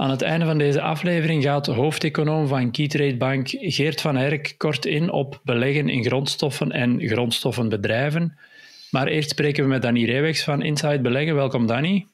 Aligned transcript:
Aan 0.00 0.10
het 0.10 0.22
einde 0.22 0.44
van 0.44 0.58
deze 0.58 0.80
aflevering 0.80 1.42
gaat 1.42 1.64
de 1.64 1.72
hoofdeconoom 1.72 2.46
van 2.46 2.70
Keytrade 2.70 3.16
Bank 3.16 3.48
Geert 3.48 4.00
van 4.00 4.16
Herk 4.16 4.54
kort 4.56 4.86
in 4.86 5.10
op 5.10 5.40
beleggen 5.44 5.88
in 5.88 6.04
grondstoffen 6.04 6.70
en 6.70 7.00
grondstoffenbedrijven. 7.00 8.38
Maar 8.90 9.06
eerst 9.06 9.30
spreken 9.30 9.62
we 9.62 9.68
met 9.68 9.82
Danny 9.82 10.04
Reewegs 10.04 10.44
van 10.44 10.62
Inside 10.62 11.00
Beleggen. 11.00 11.34
Welkom 11.34 11.66
Danny. 11.66 12.06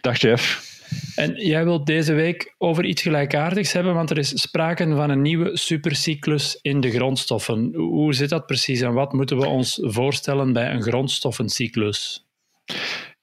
Dag 0.00 0.20
Jeff. 0.20 0.74
En 1.16 1.46
jij 1.46 1.64
wilt 1.64 1.86
deze 1.86 2.12
week 2.12 2.54
over 2.58 2.84
iets 2.84 3.02
gelijkaardigs 3.02 3.72
hebben, 3.72 3.94
want 3.94 4.10
er 4.10 4.18
is 4.18 4.40
sprake 4.40 4.94
van 4.94 5.10
een 5.10 5.22
nieuwe 5.22 5.56
supercyclus 5.56 6.58
in 6.62 6.80
de 6.80 6.90
grondstoffen. 6.90 7.74
Hoe 7.74 8.14
zit 8.14 8.28
dat 8.28 8.46
precies 8.46 8.80
en 8.80 8.92
wat 8.92 9.12
moeten 9.12 9.38
we 9.38 9.46
ons 9.46 9.78
voorstellen 9.82 10.52
bij 10.52 10.70
een 10.70 10.82
grondstoffencyclus? 10.82 12.25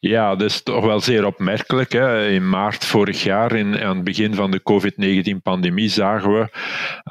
Ja, 0.05 0.35
dat 0.35 0.49
is 0.49 0.63
toch 0.63 0.85
wel 0.85 0.99
zeer 0.99 1.25
opmerkelijk. 1.25 1.91
Hè. 1.91 2.27
In 2.27 2.49
maart 2.49 2.85
vorig 2.85 3.23
jaar, 3.23 3.55
in, 3.55 3.79
aan 3.79 3.95
het 3.95 4.03
begin 4.03 4.33
van 4.33 4.51
de 4.51 4.61
COVID-19-pandemie, 4.63 5.89
zagen 5.89 6.33
we 6.33 6.47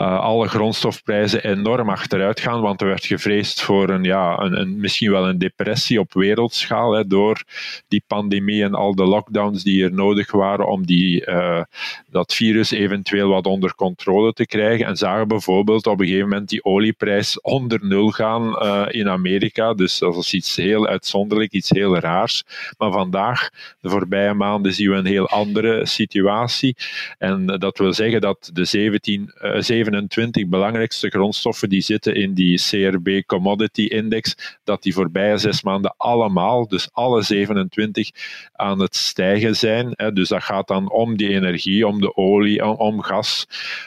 uh, 0.00 0.20
alle 0.20 0.48
grondstofprijzen 0.48 1.44
enorm 1.44 1.88
achteruit 1.88 2.40
gaan, 2.40 2.60
want 2.60 2.80
er 2.80 2.86
werd 2.86 3.04
gevreesd 3.04 3.62
voor 3.62 3.88
een, 3.88 4.04
ja, 4.04 4.38
een, 4.38 4.60
een 4.60 4.80
misschien 4.80 5.10
wel 5.10 5.28
een 5.28 5.38
depressie 5.38 6.00
op 6.00 6.12
wereldschaal 6.12 6.92
hè, 6.92 7.06
door 7.06 7.42
die 7.88 8.04
pandemie 8.06 8.62
en 8.62 8.74
al 8.74 8.94
de 8.94 9.04
lockdowns 9.04 9.62
die 9.62 9.84
er 9.84 9.92
nodig 9.92 10.32
waren 10.32 10.68
om 10.68 10.86
die, 10.86 11.26
uh, 11.26 11.62
dat 12.10 12.34
virus 12.34 12.70
eventueel 12.70 13.28
wat 13.28 13.46
onder 13.46 13.74
controle 13.74 14.32
te 14.32 14.46
krijgen. 14.46 14.86
En 14.86 14.96
zagen 14.96 15.28
bijvoorbeeld 15.28 15.86
op 15.86 16.00
een 16.00 16.06
gegeven 16.06 16.28
moment 16.28 16.48
die 16.48 16.64
olieprijs 16.64 17.40
onder 17.40 17.78
nul 17.82 18.10
gaan 18.10 18.48
uh, 18.62 18.86
in 18.88 19.08
Amerika. 19.08 19.74
Dus 19.74 19.98
dat 19.98 20.16
is 20.16 20.34
iets 20.34 20.56
heel 20.56 20.86
uitzonderlijk, 20.86 21.52
iets 21.52 21.70
heel 21.70 21.98
raars. 21.98 22.44
Maar 22.82 22.92
vandaag, 22.92 23.50
de 23.80 23.88
voorbije 23.88 24.34
maanden, 24.34 24.72
zien 24.74 24.90
we 24.90 24.96
een 24.96 25.06
heel 25.06 25.28
andere 25.28 25.86
situatie. 25.86 26.76
En 27.18 27.46
dat 27.46 27.78
wil 27.78 27.92
zeggen 27.92 28.20
dat 28.20 28.50
de 28.52 28.64
17, 28.64 29.32
uh, 29.42 29.60
27 29.60 30.48
belangrijkste 30.48 31.08
grondstoffen 31.08 31.68
die 31.68 31.80
zitten 31.80 32.14
in 32.14 32.34
die 32.34 32.60
CRB 32.60 33.26
Commodity 33.26 33.82
Index, 33.82 34.36
dat 34.64 34.82
die 34.82 34.94
voorbije 34.94 35.38
zes 35.38 35.62
maanden 35.62 35.94
allemaal, 35.96 36.68
dus 36.68 36.88
alle 36.92 37.22
27, 37.22 38.10
aan 38.52 38.80
het 38.80 38.96
stijgen 38.96 39.56
zijn. 39.56 39.94
Dus 40.14 40.28
dat 40.28 40.42
gaat 40.42 40.68
dan 40.68 40.90
om 40.90 41.16
die 41.16 41.28
energie, 41.28 41.86
om 41.86 42.00
de 42.00 42.16
olie, 42.16 42.64
om, 42.64 43.02
gas, 43.02 43.46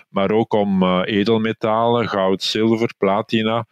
maar 0.10 0.32
ook 0.32 0.54
om 0.54 0.84
uh, 0.84 1.02
edelmetalen, 1.06 2.10
goud, 2.10 2.44
zilver, 2.44 2.94
platina 2.98 3.66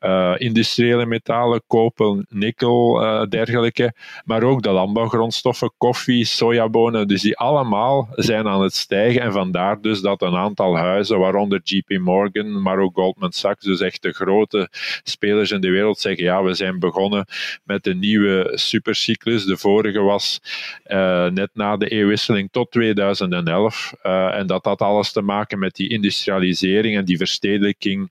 uh, 0.00 0.34
industriële 0.38 1.06
metalen, 1.06 1.62
koper, 1.66 2.24
nikkel, 2.28 3.02
uh, 3.02 3.22
dergelijke. 3.28 3.92
Maar 4.24 4.42
ook 4.42 4.62
de 4.62 4.70
landbouwgrondstoffen, 4.70 5.72
koffie, 5.76 6.24
sojabonen. 6.24 7.08
Dus 7.08 7.22
die 7.22 7.36
allemaal 7.36 8.08
zijn 8.14 8.48
aan 8.48 8.62
het 8.62 8.74
stijgen. 8.74 9.20
En 9.20 9.32
vandaar 9.32 9.80
dus 9.80 10.00
dat 10.00 10.22
een 10.22 10.36
aantal 10.36 10.76
huizen, 10.76 11.18
waaronder 11.18 11.60
JP 11.64 11.98
Morgan, 11.98 12.62
maar 12.62 12.78
ook 12.78 12.94
Goldman 12.94 13.32
Sachs, 13.32 13.64
dus 13.64 13.80
echt 13.80 14.02
de 14.02 14.12
grote 14.12 14.68
spelers 15.02 15.50
in 15.50 15.60
de 15.60 15.70
wereld, 15.70 15.98
zeggen: 15.98 16.24
ja, 16.24 16.42
we 16.42 16.54
zijn 16.54 16.78
begonnen 16.78 17.26
met 17.64 17.86
een 17.86 17.98
nieuwe 17.98 18.50
supercyclus. 18.54 19.44
De 19.44 19.56
vorige 19.56 20.00
was 20.00 20.40
uh, 20.86 21.26
net 21.26 21.50
na 21.54 21.76
de 21.76 21.88
eeuwwisseling 21.88 22.48
tot 22.52 22.70
2011. 22.70 23.92
en 24.02 24.46
dat 24.46 24.64
had 24.64 24.80
alles 24.80 25.12
te 25.12 25.22
maken 25.22 25.58
met 25.58 25.74
die 25.74 25.88
industrialisering 25.88 26.96
en 26.96 27.04
die 27.04 27.16
verstedelijking 27.16 28.10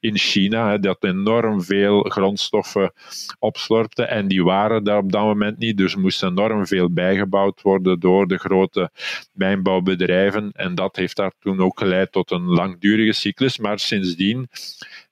in 0.00 0.16
China. 0.16 0.70
Hè, 0.70 0.78
dat 0.78 0.96
een 1.00 1.27
enorm 1.28 1.62
veel 1.62 2.02
grondstoffen 2.02 2.92
opslorpte. 3.38 4.02
En 4.02 4.28
die 4.28 4.44
waren 4.44 4.84
daar 4.84 4.98
op 4.98 5.12
dat 5.12 5.22
moment 5.22 5.58
niet. 5.58 5.76
Dus 5.76 5.96
moest 5.96 6.22
enorm 6.22 6.66
veel 6.66 6.92
bijgebouwd 6.92 7.62
worden 7.62 8.00
door 8.00 8.26
de 8.26 8.38
grote 8.38 8.90
mijnbouwbedrijven. 9.32 10.50
En 10.52 10.74
dat 10.74 10.96
heeft 10.96 11.16
daar 11.16 11.32
toen 11.40 11.60
ook 11.60 11.78
geleid 11.78 12.12
tot 12.12 12.30
een 12.30 12.44
langdurige 12.44 13.12
cyclus. 13.12 13.58
Maar 13.58 13.78
sindsdien, 13.78 14.48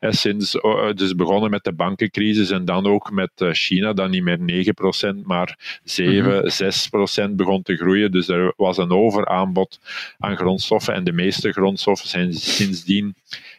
sinds 0.01 0.53
dus 0.95 1.15
begonnen 1.15 1.51
met 1.51 1.65
de 1.65 1.73
bankencrisis 1.73 2.51
en 2.51 2.65
dan 2.65 2.87
ook 2.87 3.11
met 3.11 3.31
eh, 3.35 3.51
China, 3.53 3.93
dat 3.93 4.11
niet 4.11 4.23
meer 4.23 4.39
9%, 5.19 5.23
maar 5.25 5.81
7, 5.85 6.33
mm 6.33 6.49
-hmm. 7.19 7.31
6% 7.31 7.35
begon 7.35 7.63
te 7.63 7.77
groeien. 7.77 8.11
Dus 8.13 8.29
er 8.29 8.53
was 8.57 8.77
een 8.79 8.91
overaanbod 8.91 9.81
aan 10.19 10.37
grondstoffen. 10.37 10.95
En 10.95 11.05
de 11.05 11.13
meeste 11.13 11.53
grondstoffen 11.53 12.09
zijn 12.09 12.33
sindsdien 12.33 13.15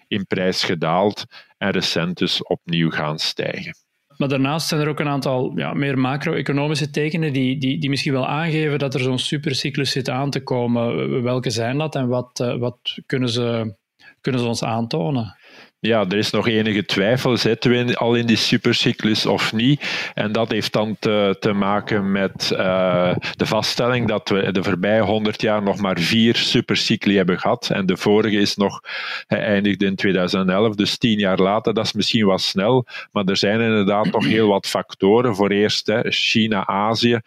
in 0.07 0.25
prijs 0.27 0.63
gedaald 0.63 1.25
en 1.57 1.71
recent 1.71 2.17
dus 2.17 2.43
opnieuw 2.43 2.89
gaan 2.89 3.19
stijgen. 3.19 3.75
Maar 4.17 4.27
daarnaast 4.27 4.67
zijn 4.67 4.81
er 4.81 4.87
ook 4.87 4.99
een 4.99 5.07
aantal 5.07 5.57
ja, 5.57 5.73
meer 5.73 5.99
macro-economische 5.99 6.89
tekenen 6.89 7.33
die, 7.33 7.57
die, 7.57 7.79
die 7.79 7.89
misschien 7.89 8.13
wel 8.13 8.27
aangeven 8.27 8.79
dat 8.79 8.93
er 8.93 8.99
zo'n 8.99 9.19
supercyclus 9.19 9.91
zit 9.91 10.09
aan 10.09 10.29
te 10.29 10.43
komen. 10.43 11.23
Welke 11.23 11.49
zijn 11.49 11.77
dat 11.77 11.95
en 11.95 12.07
wat, 12.07 12.39
uh, 12.39 12.55
wat 12.55 12.77
kunnen, 13.05 13.29
ze, 13.29 13.75
kunnen 14.21 14.41
ze 14.41 14.47
ons 14.47 14.63
aantonen? 14.63 15.35
Ja, 15.79 16.05
er 16.09 16.17
is 16.17 16.29
nog 16.29 16.47
enige 16.47 16.85
twijfel, 16.85 17.37
zitten 17.37 17.71
we 17.71 17.97
al 17.97 18.15
in 18.15 18.25
die 18.25 18.37
supercyclus 18.37 19.25
of 19.25 19.53
niet? 19.53 20.11
En 20.13 20.31
dat 20.31 20.51
heeft 20.51 20.73
dan 20.73 20.95
te, 20.99 21.51
maken 21.55 22.11
met 22.11 22.49
uh, 22.53 23.15
de 23.35 23.45
vaststelling 23.45 24.07
dat 24.07 24.29
we 24.29 24.51
de 24.51 24.63
voorbije 24.63 25.01
100 25.01 25.41
jaar 25.41 25.63
nog 25.63 25.77
maar 25.77 25.99
vier 25.99 26.35
supercycli 26.35 27.15
hebben 27.15 27.39
gehad. 27.39 27.69
En 27.69 27.85
de 27.85 27.97
vorige 27.97 28.35
is 28.35 28.55
nog 28.55 28.81
geëindigd 29.27 29.81
in 29.81 29.95
2011, 29.95 30.75
dus 30.75 30.97
tien 30.97 31.19
jaar 31.19 31.39
later. 31.39 31.73
Dat 31.73 31.85
is 31.85 31.93
misschien 31.93 32.25
wat 32.25 32.41
snel, 32.41 32.85
maar 33.11 33.25
er 33.25 33.37
zijn 33.37 33.61
inderdaad 33.61 34.11
nog 34.11 34.25
heel 34.25 34.47
wat 34.47 34.67
factoren. 34.67 35.35
Voor 35.35 35.49
eerst, 35.49 35.91
China-Azië 36.03 37.19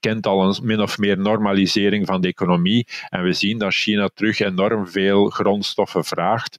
kent 0.00 0.26
al 0.26 0.44
een 0.44 0.58
min 0.62 0.80
of 0.80 0.98
meer 0.98 1.18
normalisering 1.18 2.06
van 2.06 2.20
de 2.20 2.28
economie. 2.28 2.86
En 3.08 3.22
we 3.22 3.32
zien 3.32 3.58
dat 3.58 3.74
China 3.74 4.08
terug 4.14 4.40
enorm 4.40 4.88
veel 4.88 5.28
grondstoffen 5.28 6.04
vraagt. 6.04 6.58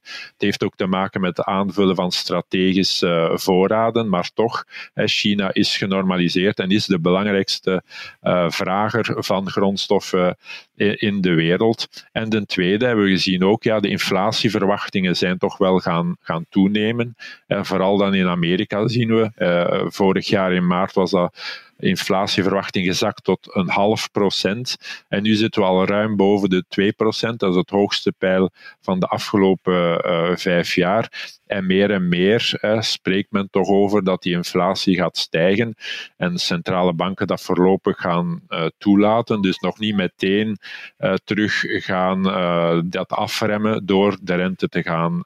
Heeft 0.52 0.64
ook 0.64 0.76
te 0.76 0.86
maken 0.86 1.20
met 1.20 1.36
het 1.36 1.46
aanvullen 1.46 1.94
van 1.94 2.12
strategische 2.12 3.28
uh, 3.30 3.36
voorraden, 3.38 4.08
maar 4.08 4.30
toch, 4.34 4.64
China 4.94 5.52
is 5.52 5.76
genormaliseerd 5.76 6.58
en 6.58 6.70
is 6.70 6.86
de 6.86 7.00
belangrijkste 7.00 7.82
uh, 8.22 8.50
vrager 8.50 9.24
van 9.24 9.50
grondstoffen 9.50 10.36
in 10.76 11.20
de 11.20 11.34
wereld. 11.34 11.88
En 12.12 12.28
ten 12.28 12.46
tweede 12.46 12.86
hebben 12.86 13.04
we 13.04 13.10
gezien 13.10 13.44
ook, 13.44 13.62
ja, 13.62 13.80
de 13.80 13.88
inflatieverwachtingen 13.88 15.16
zijn 15.16 15.38
toch 15.38 15.58
wel 15.58 15.78
gaan, 15.78 16.16
gaan 16.20 16.46
toenemen. 16.48 17.16
Vooral 17.48 17.96
dan 17.96 18.14
in 18.14 18.26
Amerika 18.26 18.88
zien 18.88 19.14
we, 19.14 19.30
vorig 19.88 20.28
jaar 20.28 20.52
in 20.52 20.66
maart 20.66 20.94
was 20.94 21.10
dat 21.10 21.34
inflatieverwachting 21.82 22.86
gezakt 22.86 23.24
tot 23.24 23.54
een 23.54 23.68
half 23.68 24.10
procent. 24.10 24.76
En 25.08 25.22
nu 25.22 25.34
zitten 25.34 25.62
we 25.62 25.68
al 25.68 25.86
ruim 25.86 26.16
boven 26.16 26.50
de 26.50 26.64
2 26.68 26.92
procent. 26.92 27.38
Dat 27.38 27.50
is 27.50 27.56
het 27.56 27.70
hoogste 27.70 28.12
pijl 28.18 28.50
van 28.80 29.00
de 29.00 29.06
afgelopen 29.06 30.06
uh, 30.06 30.36
vijf 30.36 30.74
jaar. 30.74 31.40
En 31.52 31.66
meer 31.66 31.90
en 31.90 32.08
meer 32.08 32.58
eh, 32.60 32.80
spreekt 32.80 33.30
men 33.30 33.50
toch 33.50 33.68
over 33.68 34.04
dat 34.04 34.22
die 34.22 34.34
inflatie 34.34 34.96
gaat 34.96 35.16
stijgen. 35.16 35.74
En 36.16 36.38
centrale 36.38 36.92
banken 36.92 37.26
dat 37.26 37.42
voorlopig 37.42 38.00
gaan 38.00 38.40
uh, 38.48 38.66
toelaten. 38.78 39.40
Dus 39.40 39.58
nog 39.58 39.78
niet 39.78 39.94
meteen 39.94 40.58
uh, 40.98 41.14
terug 41.24 41.64
gaan 41.66 42.22
dat 42.90 43.08
afremmen 43.08 43.86
door 43.86 44.18
de 44.22 44.34
rente 44.34 44.68
te 44.68 44.82
gaan 44.82 45.20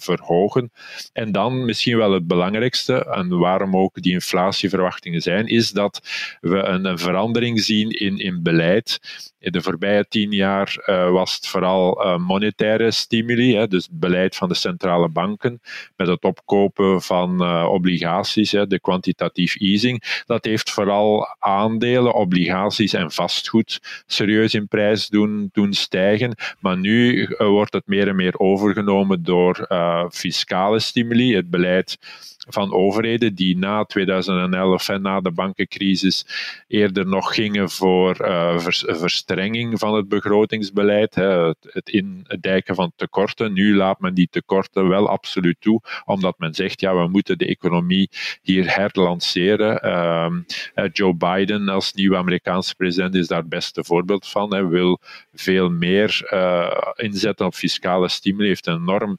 verhogen. 0.00 0.70
En 1.12 1.32
dan 1.32 1.64
misschien 1.64 1.96
wel 1.96 2.12
het 2.12 2.26
belangrijkste, 2.26 3.04
en 3.04 3.38
waarom 3.38 3.76
ook 3.76 4.02
die 4.02 4.12
inflatieverwachtingen 4.12 5.20
zijn, 5.20 5.46
is 5.46 5.70
dat 5.70 6.00
we 6.40 6.58
een, 6.58 6.84
een 6.84 6.98
verandering 6.98 7.60
zien 7.60 7.90
in, 7.90 8.18
in 8.18 8.42
beleid. 8.42 9.00
In 9.40 9.52
de 9.52 9.62
voorbije 9.62 10.06
tien 10.08 10.32
jaar 10.32 10.84
uh, 10.86 11.10
was 11.10 11.34
het 11.34 11.46
vooral 11.46 12.04
uh, 12.04 12.16
monetaire 12.16 12.90
stimuli, 12.90 13.56
hè, 13.56 13.68
dus 13.68 13.88
beleid 13.90 14.36
van 14.36 14.48
de 14.48 14.54
centrale 14.54 15.08
banken, 15.08 15.60
met 15.96 16.08
het 16.08 16.24
opkopen 16.24 17.02
van 17.02 17.42
uh, 17.42 17.68
obligaties, 17.70 18.52
hè, 18.52 18.66
de 18.66 18.80
quantitatief 18.80 19.56
easing. 19.56 20.22
Dat 20.26 20.44
heeft 20.44 20.70
vooral 20.70 21.36
aandelen, 21.38 22.14
obligaties 22.14 22.92
en 22.92 23.10
vastgoed 23.10 24.02
serieus 24.06 24.54
in 24.54 24.68
prijs 24.68 25.08
doen, 25.08 25.48
doen 25.52 25.72
stijgen. 25.72 26.34
Maar 26.60 26.78
nu 26.78 27.26
wordt 27.38 27.72
het 27.72 27.86
meer 27.86 28.08
en 28.08 28.16
meer 28.16 28.38
overgenomen 28.38 29.22
door 29.22 29.66
fiscale 30.10 30.78
stimuli, 30.78 31.34
het 31.34 31.50
beleid 31.50 31.98
van 32.48 32.72
overheden 32.72 33.34
die 33.34 33.56
na 33.56 33.84
2011 33.84 34.88
en 34.88 35.02
na 35.02 35.20
de 35.20 35.30
bankencrisis 35.30 36.26
eerder 36.68 37.06
nog 37.06 37.34
gingen 37.34 37.70
voor 37.70 38.16
uh, 38.20 38.58
verstrenging 38.58 39.78
van 39.78 39.94
het 39.94 40.08
begrotingsbeleid, 40.08 41.14
hè, 41.14 41.46
het, 41.60 41.88
indijken 41.88 42.74
van 42.74 42.92
tekorten. 42.96 43.52
Nu 43.52 43.76
laat 43.76 44.00
men 44.00 44.14
die 44.14 44.28
tekorten 44.30 44.88
wel 44.88 45.08
absoluut 45.08 45.56
toe, 45.60 45.80
omdat 46.04 46.38
men 46.38 46.54
zegt, 46.54 46.80
ja, 46.80 46.96
we 46.96 47.08
moeten 47.08 47.38
de 47.38 47.46
economie 47.46 48.10
hier 48.42 48.74
herlanceren. 48.74 49.80
Uh, 49.84 50.88
Joe 50.92 51.14
Biden 51.14 51.68
als 51.68 51.92
nieuwe 51.92 52.16
Amerikaanse 52.16 52.74
president 52.74 53.14
is 53.14 53.26
daar 53.26 53.38
het 53.38 53.48
beste 53.48 53.84
voorbeeld 53.84 54.28
van. 54.28 54.52
Hij 54.52 54.66
wil 54.66 55.00
veel 55.34 55.70
meer 55.70 56.28
uh, 56.32 56.76
inzetten 56.96 57.46
op 57.46 57.54
fiscale 57.54 58.08
stimuli, 58.08 58.48
heeft 58.48 58.66
een 58.66 58.74
enorm 58.74 59.18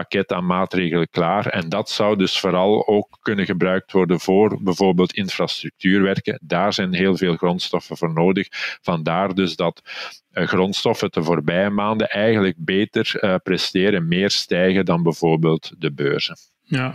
pakket 0.00 0.32
aan 0.32 0.46
maatregelen 0.46 1.08
klaar. 1.10 1.46
En 1.46 1.68
dat 1.68 1.90
zou 1.90 2.16
dus 2.16 2.38
vooral 2.38 2.86
ook 2.86 3.18
kunnen 3.20 3.44
gebruikt 3.44 3.92
worden 3.92 4.20
voor 4.20 4.62
bijvoorbeeld 4.62 5.12
infrastructuurwerken. 5.12 6.40
Daar 6.42 6.72
zijn 6.72 6.94
heel 6.94 7.16
veel 7.16 7.36
grondstoffen 7.36 7.96
voor 7.96 8.12
nodig. 8.12 8.48
Vandaar 8.82 9.34
dus 9.34 9.56
dat 9.56 9.82
uh, 10.32 10.46
grondstoffen 10.46 11.10
de 11.10 11.22
voorbije 11.22 11.70
maanden 11.70 12.08
eigenlijk 12.08 12.56
beter 12.58 13.12
uh, 13.20 13.34
presteren, 13.42 14.08
meer 14.08 14.30
stijgen 14.30 14.84
dan 14.84 15.02
bijvoorbeeld 15.02 15.72
de 15.78 15.92
beurzen. 15.92 16.36
Ja, 16.64 16.94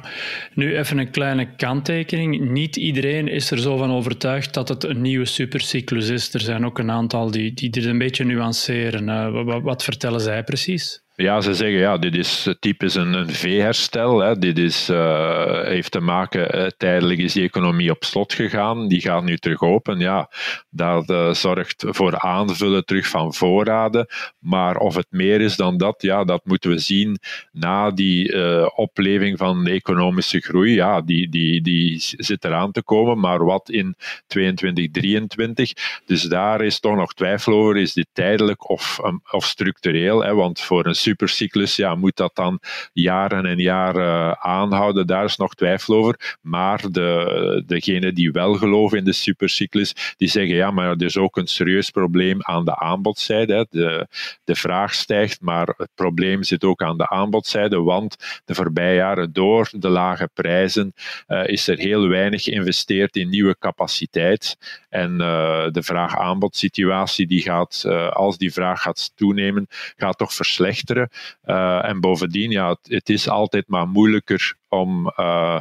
nu 0.53 0.77
even 0.77 0.97
een 0.97 1.11
kleine 1.11 1.55
kanttekening. 1.55 2.49
Niet 2.49 2.75
iedereen 2.75 3.27
is 3.27 3.51
er 3.51 3.59
zo 3.59 3.77
van 3.77 3.91
overtuigd 3.91 4.53
dat 4.53 4.69
het 4.69 4.83
een 4.83 5.01
nieuwe 5.01 5.25
supercyclus 5.25 6.09
is. 6.09 6.33
Er 6.33 6.39
zijn 6.39 6.65
ook 6.65 6.79
een 6.79 6.91
aantal 6.91 7.31
die, 7.31 7.53
die 7.53 7.69
dit 7.69 7.85
een 7.85 7.97
beetje 7.97 8.23
nuanceren. 8.23 9.07
Uh, 9.07 9.43
wat, 9.43 9.61
wat 9.61 9.83
vertellen 9.83 10.21
zij 10.21 10.43
precies? 10.43 11.04
Ja, 11.17 11.41
ze 11.41 11.53
zeggen 11.53 11.79
ja, 11.79 11.97
dit 11.97 12.15
is 12.15 12.55
typisch 12.59 12.95
een, 12.95 13.13
een 13.13 13.29
V-herstel. 13.29 14.39
Dit 14.39 14.57
is, 14.57 14.89
uh, 14.89 15.61
heeft 15.63 15.91
te 15.91 15.99
maken, 15.99 16.57
uh, 16.57 16.67
tijdelijk 16.77 17.19
is 17.19 17.33
die 17.33 17.43
economie 17.43 17.91
op 17.91 18.03
slot 18.03 18.33
gegaan, 18.33 18.87
die 18.87 19.01
gaat 19.01 19.23
nu 19.23 19.37
terug 19.37 19.61
open. 19.61 19.99
Ja, 19.99 20.29
dat 20.69 21.09
uh, 21.09 21.33
zorgt 21.33 21.85
voor 21.87 22.19
aanvullen 22.19 22.85
terug 22.85 23.07
van 23.07 23.33
voorraden. 23.33 24.07
Maar 24.39 24.77
of 24.77 24.95
het 24.95 25.07
meer 25.09 25.41
is 25.41 25.55
dan 25.55 25.77
dat, 25.77 26.01
ja, 26.01 26.23
dat 26.23 26.45
moeten 26.45 26.69
we 26.69 26.77
zien 26.77 27.19
na 27.51 27.91
die 27.91 28.33
opleving 28.75 29.37
van 29.37 29.63
de 29.63 29.71
economische 29.71 30.39
groei. 30.39 30.73
Ja, 30.73 31.01
die, 31.01 31.29
die, 31.29 31.61
die 31.61 31.95
zit 31.99 32.45
eraan 32.45 32.71
te 32.71 32.83
komen, 32.83 33.19
maar 33.19 33.45
wat 33.45 33.69
in 33.69 33.95
22, 34.27 34.91
23. 34.91 35.71
Dus 36.05 36.21
daar 36.21 36.61
is 36.61 36.79
toch 36.79 36.95
nog 36.95 37.13
twijfel 37.13 37.53
over, 37.53 37.77
is 37.77 37.93
dit 37.93 38.07
tijdelijk 38.13 38.69
of, 38.69 38.99
of 39.31 39.45
structureel? 39.45 40.23
Hè? 40.23 40.33
Want 40.33 40.61
voor 40.61 40.85
een 40.85 40.95
supercyclus, 41.05 41.75
ja, 41.75 41.95
moet 41.95 42.15
dat 42.15 42.35
dan 42.35 42.59
jaren 42.93 43.45
en 43.45 43.57
jaren 43.57 44.39
aanhouden? 44.39 45.07
Daar 45.07 45.25
is 45.25 45.37
nog 45.37 45.53
twijfel 45.55 45.95
over. 45.95 46.37
Maar 46.41 46.91
de, 46.91 47.63
degenen 47.65 48.15
die 48.15 48.31
wel 48.31 48.53
geloven 48.53 48.97
in 48.97 49.03
de 49.03 49.13
supercyclus, 49.13 50.15
die 50.17 50.27
zeggen 50.27 50.55
ja, 50.55 50.71
maar 50.71 50.89
er 50.89 51.03
is 51.03 51.17
ook 51.17 51.37
een 51.37 51.47
serieus 51.47 51.89
probleem 51.89 52.37
aan 52.41 52.65
de 52.65 52.77
aanbodzijde. 52.79 53.67
De, 53.69 54.07
de 54.43 54.55
vraag 54.55 54.93
stijgt, 54.93 55.41
maar 55.41 55.67
het 55.77 55.89
probleem 55.95 56.43
zit 56.43 56.63
ook 56.63 56.81
aan 56.81 56.97
de 56.97 57.09
aanbodzijde, 57.09 57.81
want 57.81 58.41
de 58.45 58.55
voorbije 58.55 58.95
jaren 58.95 59.33
door 59.33 59.69
de 59.71 59.89
lage 59.89 60.29
prijzen 60.33 60.93
uh, 61.27 61.47
is 61.47 61.67
er 61.67 61.77
heel 61.77 62.07
weinig 62.07 62.43
geïnvesteerd 62.43 63.15
in 63.15 63.29
nieuwe 63.29 63.55
capaciteit. 63.59 64.57
En 64.89 65.11
uh, 65.11 65.67
de 65.71 65.83
vraag-aanbodsituatie 65.83 67.27
die 67.27 67.41
gaat, 67.41 67.85
als 68.13 68.37
die 68.37 68.53
vraag 68.53 68.81
gaat 68.81 69.11
toenemen, 69.15 69.67
gaat 69.97 70.17
toch 70.17 70.33
verslechteren. 70.33 70.94
Uh, 70.95 71.85
en 71.85 71.99
bovendien, 71.99 72.51
ja, 72.51 72.77
het, 72.81 73.09
is 73.09 73.29
altijd 73.29 73.67
maar 73.67 73.87
moeilijker 73.87 74.55
om 74.69 75.13
uh, 75.19 75.59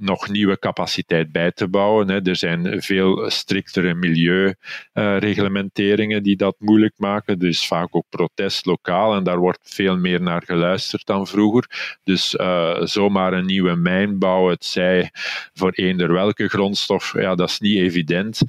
nog 0.00 0.28
nieuwe 0.28 0.58
capaciteit 0.58 1.32
bij 1.32 1.52
te 1.52 1.68
bouwen. 1.68 2.24
Er 2.24 2.36
zijn 2.36 2.82
veel 2.82 3.30
striktere 3.30 3.94
milieureglementeringen 3.94 6.22
die 6.22 6.36
dat 6.36 6.54
moeilijk 6.58 6.94
maken. 6.96 7.40
Er 7.40 7.48
is 7.48 7.66
vaak 7.66 7.96
ook 7.96 8.06
protest 8.08 8.66
lokaal 8.66 9.14
en 9.14 9.24
daar 9.24 9.38
wordt 9.38 9.74
veel 9.74 9.96
meer 9.96 10.22
naar 10.22 10.42
geluisterd 10.42 11.06
dan 11.06 11.26
vroeger. 11.26 11.98
Dus 12.04 12.34
uh, 12.34 12.82
zomaar 12.82 13.32
een 13.32 13.46
nieuwe 13.46 13.76
mijn 13.76 14.18
bouwen, 14.18 14.52
het 14.52 14.64
zij 14.64 15.10
voor 15.52 15.70
eender 15.70 16.12
welke 16.12 16.48
grondstof, 16.48 17.12
ja, 17.12 17.34
dat 17.34 17.48
is 17.48 17.58
niet 17.58 17.78
evident 17.78 18.42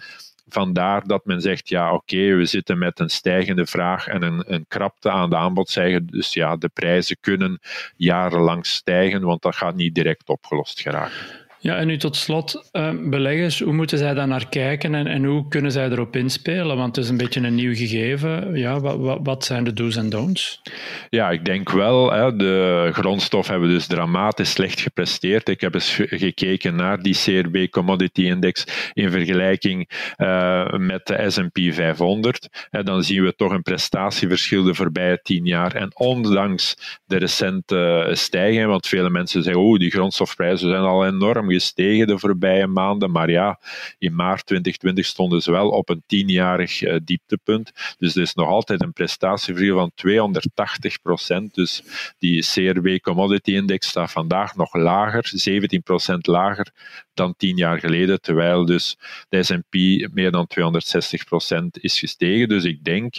vandaar 0.53 1.07
dat 1.07 1.25
men 1.25 1.41
zegt, 1.41 1.69
ja 1.69 1.93
oké, 1.93 2.35
we 2.35 2.45
zitten 2.45 2.77
met 2.77 2.99
een 2.99 3.09
stijgende 3.09 3.65
vraag 3.65 4.07
en 4.07 4.23
een, 4.23 4.43
een 4.53 4.65
krapte 4.67 5.11
aan 5.11 5.29
de 5.29 5.35
aanbodzijde. 5.35 6.05
Dus 6.05 6.33
ja, 6.33 6.55
de 6.55 6.69
prijzen 6.69 7.17
kunnen 7.19 7.59
jarenlang 7.95 8.65
stijgen, 8.65 9.21
want 9.21 9.41
dat 9.41 9.55
gaat 9.55 9.75
niet 9.75 9.95
direct 9.95 10.29
opgelost 10.29 10.81
geraken. 10.81 11.40
Ja, 11.63 11.75
en 11.75 11.87
nu 11.87 11.97
tot 11.97 12.15
slot, 12.15 12.69
uh, 12.73 12.89
beleggers, 13.03 13.59
hoe 13.59 13.73
moeten 13.73 13.97
zij 13.97 14.13
daar 14.13 14.27
naar 14.27 14.49
kijken 14.49 14.95
en, 14.95 15.07
en 15.07 15.23
hoe 15.23 15.47
kunnen 15.47 15.71
zij 15.71 15.89
erop 15.89 16.15
inspelen? 16.15 16.77
Want 16.77 16.95
het 16.95 17.05
is 17.05 17.11
een 17.11 17.17
beetje 17.17 17.41
een 17.41 17.55
nieuw 17.55 17.75
gegeven. 17.75 18.55
Ja, 18.55 18.79
wat, 18.79 18.97
wat, 18.97 19.19
wat 19.23 19.45
zijn 19.45 19.63
de 19.63 19.73
do's 19.73 19.95
en 19.95 20.09
don'ts? 20.09 20.61
Ja, 21.09 21.29
ik 21.29 21.45
denk 21.45 21.71
wel, 21.71 22.11
hè, 22.11 22.35
de 22.35 22.89
grondstof 22.93 23.47
hebben 23.47 23.69
dus 23.69 23.87
dramatisch 23.87 24.51
slecht 24.51 24.79
gepresteerd. 24.79 25.49
Ik 25.49 25.61
heb 25.61 25.73
eens 25.73 25.99
gekeken 26.05 26.75
naar 26.75 27.01
die 27.01 27.15
CRB 27.15 27.69
Commodity 27.69 28.21
Index 28.21 28.65
in 28.93 29.11
vergelijking 29.11 29.89
uh, 30.17 30.73
met 30.73 31.07
de 31.07 31.25
S&P 31.27 31.73
500. 31.73 32.67
En 32.69 32.85
dan 32.85 33.03
zien 33.03 33.23
we 33.23 33.35
toch 33.35 33.51
een 33.51 33.61
prestatieverschil 33.61 34.63
de 34.63 34.75
voorbije 34.75 35.19
tien 35.23 35.45
jaar. 35.45 35.75
En 35.75 35.91
ondanks 35.93 36.99
de 37.05 37.17
recente 37.17 38.09
stijging, 38.11 38.65
want 38.65 38.87
vele 38.87 39.09
mensen 39.09 39.43
zeggen, 39.43 39.63
oh, 39.63 39.77
die 39.77 39.91
grondstofprijzen 39.91 40.69
zijn 40.69 40.83
al 40.83 41.05
enorm 41.05 41.49
gestegen 41.51 42.07
de 42.07 42.19
voorbije 42.19 42.67
maanden. 42.67 43.11
Maar 43.11 43.29
ja, 43.29 43.59
in 43.97 44.15
maart 44.15 44.45
2020 44.45 45.05
stonden 45.05 45.41
ze 45.41 45.51
wel 45.51 45.69
op 45.69 45.89
een 45.89 46.03
tienjarig 46.07 46.81
uh, 46.81 46.95
dieptepunt. 47.03 47.71
Dus 47.97 48.15
er 48.15 48.21
is 48.21 48.33
nog 48.33 48.47
altijd 48.47 48.81
een 48.81 48.93
prestatieverschil 48.93 49.77
van 49.77 49.91
280 49.95 51.01
procent. 51.01 51.53
Dus 51.53 51.83
die 52.19 52.41
CRW 52.41 52.97
Commodity 52.97 53.51
Index 53.51 53.87
staat 53.87 54.11
vandaag 54.11 54.55
nog 54.55 54.73
lager, 54.73 55.29
17 55.33 55.83
procent 55.83 56.27
lager 56.27 56.71
dan 57.13 57.33
tien 57.37 57.57
jaar 57.57 57.79
geleden, 57.79 58.21
terwijl 58.21 58.65
dus 58.65 58.97
de 59.29 59.43
S&P 59.43 59.73
meer 60.13 60.31
dan 60.31 60.47
260 60.47 61.23
procent 61.23 61.83
is 61.83 61.99
gestegen. 61.99 62.47
Dus 62.47 62.63
ik 62.63 62.83
denk 62.83 63.15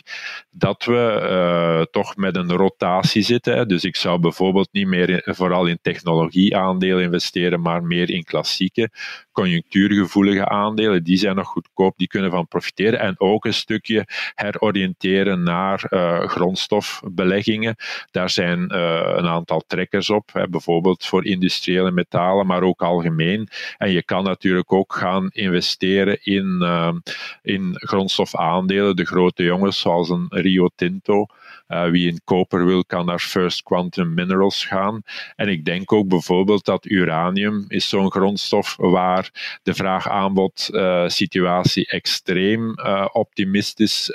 dat 0.51 0.85
we 0.85 1.21
uh, 1.23 1.83
toch 1.91 2.17
met 2.17 2.37
een 2.37 2.53
rotatie 2.53 3.23
zitten. 3.23 3.69
Dus 3.69 3.85
ik 3.85 3.97
zou 3.97 4.19
bijvoorbeeld 4.19 4.69
niet 4.73 4.87
meer 4.87 5.23
vooral 5.25 5.67
in 5.67 5.79
technologieaandelen 5.83 7.03
investeren, 7.03 7.61
maar 7.61 7.83
meer 7.83 8.11
in 8.11 8.25
klassieke 8.25 8.91
conjunctuurgevoelige 9.33 10.49
aandelen. 10.49 11.05
Die 11.05 11.17
zijn 11.17 11.37
nog 11.37 11.49
goedkoop, 11.49 11.99
die 11.99 12.09
kunnen 12.09 12.31
van 12.31 12.49
profiteren. 12.49 13.01
En 13.01 13.21
ook 13.21 13.45
een 13.45 13.55
stukje 13.55 14.07
heroriënteren 14.35 15.43
naar 15.43 15.85
uh, 15.91 16.29
grondstofbeleggingen. 16.29 17.77
Daar 18.11 18.31
zijn 18.31 18.59
uh, 18.59 19.13
een 19.17 19.27
aantal 19.27 19.63
trekkers 19.67 20.11
op, 20.11 20.31
hè, 20.33 20.49
bijvoorbeeld 20.49 21.07
voor 21.07 21.25
industriële 21.25 21.91
metalen, 21.91 22.47
maar 22.47 22.63
ook 22.63 22.83
algemeen. 22.83 23.49
En 23.79 23.92
je 23.93 24.03
kan 24.03 24.25
natuurlijk 24.25 24.73
ook 24.73 24.93
gaan 24.93 25.29
investeren 25.31 26.19
in, 26.23 26.59
uh, 26.61 26.95
in 27.43 27.73
grondstofaandelen, 27.75 28.97
de 28.97 29.07
grote 29.07 29.43
jongens 29.43 29.81
zoals 29.81 30.09
een 30.09 30.27
Rio 30.29 30.69
Tinto. 30.75 31.27
Uh, 31.69 31.91
wie 31.91 32.09
in 32.09 32.21
koper 32.25 32.67
wil, 32.67 32.85
kan 32.85 33.07
naar 33.07 33.19
First 33.19 33.63
Quantum 33.63 34.15
Minerals 34.15 34.65
gaan. 34.65 35.03
En 35.37 35.49
ik 35.49 35.65
denk 35.65 35.93
ook 35.93 36.09
bijvoorbeeld 36.09 36.65
dat 36.65 36.87
uranium 36.87 37.65
is 37.69 37.89
zo'n 37.89 38.11
grondstof 38.11 38.77
waar 38.77 39.59
de 39.63 39.75
vraag-aanbod 39.75 40.69
uh, 40.73 41.09
situatie 41.09 41.87
extreem 41.87 42.79
uh, 42.79 43.09
optimistisch, 43.13 44.11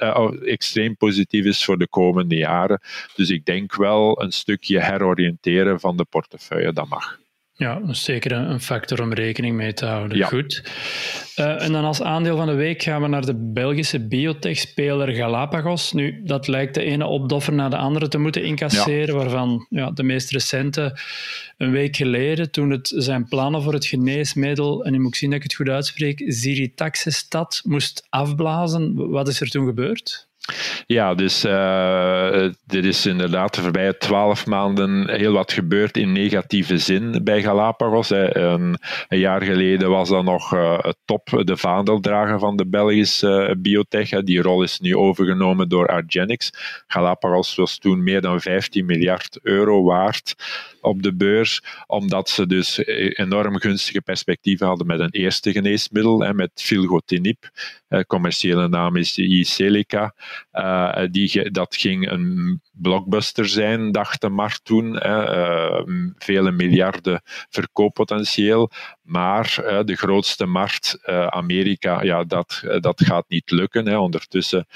extreem 0.45 0.97
positief 0.97 1.45
is 1.45 1.65
voor 1.65 1.77
de 1.77 1.87
komende 1.87 2.35
jaren. 2.35 2.81
Dus 3.15 3.29
ik 3.29 3.45
denk 3.45 3.75
wel 3.75 4.21
een 4.21 4.31
stukje 4.31 4.79
heroriënteren 4.79 5.79
van 5.79 5.97
de 5.97 6.05
portefeuille, 6.05 6.73
dat 6.73 6.87
mag. 6.87 7.26
Ja, 7.59 7.81
zeker 7.93 8.31
een 8.31 8.59
factor 8.59 9.01
om 9.01 9.13
rekening 9.13 9.55
mee 9.55 9.73
te 9.73 9.85
houden. 9.85 10.23
Goed. 10.23 10.63
Uh, 11.39 11.63
en 11.63 11.71
dan 11.71 11.83
als 11.83 12.01
aandeel 12.01 12.37
van 12.37 12.47
de 12.47 12.53
week 12.53 12.83
gaan 12.83 13.01
we 13.01 13.07
naar 13.07 13.25
de 13.25 13.51
Belgische 13.53 14.07
biotech-speler 14.07 15.15
Galapagos. 15.15 15.93
Nu, 15.93 16.21
dat 16.23 16.47
lijkt 16.47 16.73
de 16.73 16.83
ene 16.83 17.05
opdoffer 17.05 17.53
na 17.53 17.69
de 17.69 17.77
andere 17.77 18.07
te 18.07 18.17
moeten 18.17 18.43
incasseren, 18.43 19.15
waarvan 19.15 19.65
ja, 19.69 19.91
de 19.91 20.03
meest 20.03 20.31
recente 20.31 20.99
een 21.57 21.71
week 21.71 21.95
geleden, 21.95 22.51
toen 22.51 22.69
het 22.69 22.93
zijn 22.95 23.27
plannen 23.27 23.61
voor 23.61 23.73
het 23.73 23.85
geneesmiddel, 23.85 24.85
en 24.85 24.93
ik 24.93 24.99
moet 24.99 25.17
zien 25.17 25.29
dat 25.29 25.37
ik 25.37 25.43
het 25.43 25.55
goed 25.55 25.69
uitspreek, 25.69 26.23
Ziritaxestat 26.27 27.61
moest 27.63 28.07
afblazen. 28.09 29.09
Wat 29.09 29.27
is 29.27 29.41
er 29.41 29.49
toen 29.49 29.65
gebeurd? 29.65 30.27
Ja, 30.85 31.15
dus 31.15 31.45
uh, 31.45 32.43
er 32.67 32.85
is 32.85 33.05
inderdaad 33.05 33.55
de 33.55 33.61
voorbije 33.61 33.97
twaalf 33.97 34.45
maanden 34.45 35.09
heel 35.09 35.33
wat 35.33 35.53
gebeurd 35.53 35.97
in 35.97 36.11
negatieve 36.11 36.77
zin 36.77 37.23
bij 37.23 37.41
Galapagos. 37.41 38.09
Een, 38.09 38.77
een, 39.07 39.19
jaar 39.19 39.41
geleden 39.41 39.89
was 39.89 40.09
dat 40.09 40.23
nog 40.23 40.53
uh, 40.53 40.79
top, 41.05 41.41
de 41.43 41.57
vaandeldrager 41.57 42.39
van 42.39 42.55
de 42.55 42.67
Belgische 42.67 43.55
biotech. 43.59 44.09
Die 44.09 44.41
rol 44.41 44.63
is 44.63 44.79
nu 44.79 44.95
overgenomen 44.95 45.69
door 45.69 45.87
Argenix. 45.87 46.49
Galapagos 46.87 47.55
was 47.55 47.77
toen 47.77 48.03
meer 48.03 48.21
dan 48.21 48.41
15 48.41 48.85
miljard 48.85 49.39
euro 49.41 49.83
waard 49.83 50.35
op 50.81 51.03
de 51.03 51.15
beurs, 51.15 51.61
omdat 51.87 52.29
ze 52.29 52.47
dus 52.47 52.77
enorm 53.17 53.59
gunstige 53.59 54.01
perspectieven 54.01 54.67
hadden 54.67 54.87
met 54.87 54.99
een 54.99 55.11
eerste 55.11 55.51
geneesmiddel, 55.51 56.21
hè, 56.21 56.33
met 56.33 56.51
filgotinib. 56.53 57.49
commerciële 58.07 58.67
naam 58.67 58.95
is 58.95 59.17
I-Celica. 59.17 60.13
Uh, 60.53 61.03
die, 61.11 61.51
dat 61.51 61.75
ging 61.75 62.11
een 62.11 62.61
blockbuster 62.71 63.47
zijn, 63.47 63.91
dacht 63.91 64.21
de 64.21 64.29
markt 64.29 64.65
toen. 64.65 64.95
Uh, 64.95 65.81
vele 66.17 66.51
miljarden 66.51 67.21
verkooppotentieel. 67.49 68.71
Maar 69.01 69.63
de 69.85 69.95
grootste 69.95 70.45
markt, 70.45 70.99
Amerika, 71.29 72.03
ja, 72.03 72.23
dat, 72.23 72.63
dat 72.79 73.01
gaat 73.05 73.25
niet 73.27 73.51
lukken. 73.51 73.87
Hè. 73.87 73.97
Ondertussen 73.97 74.67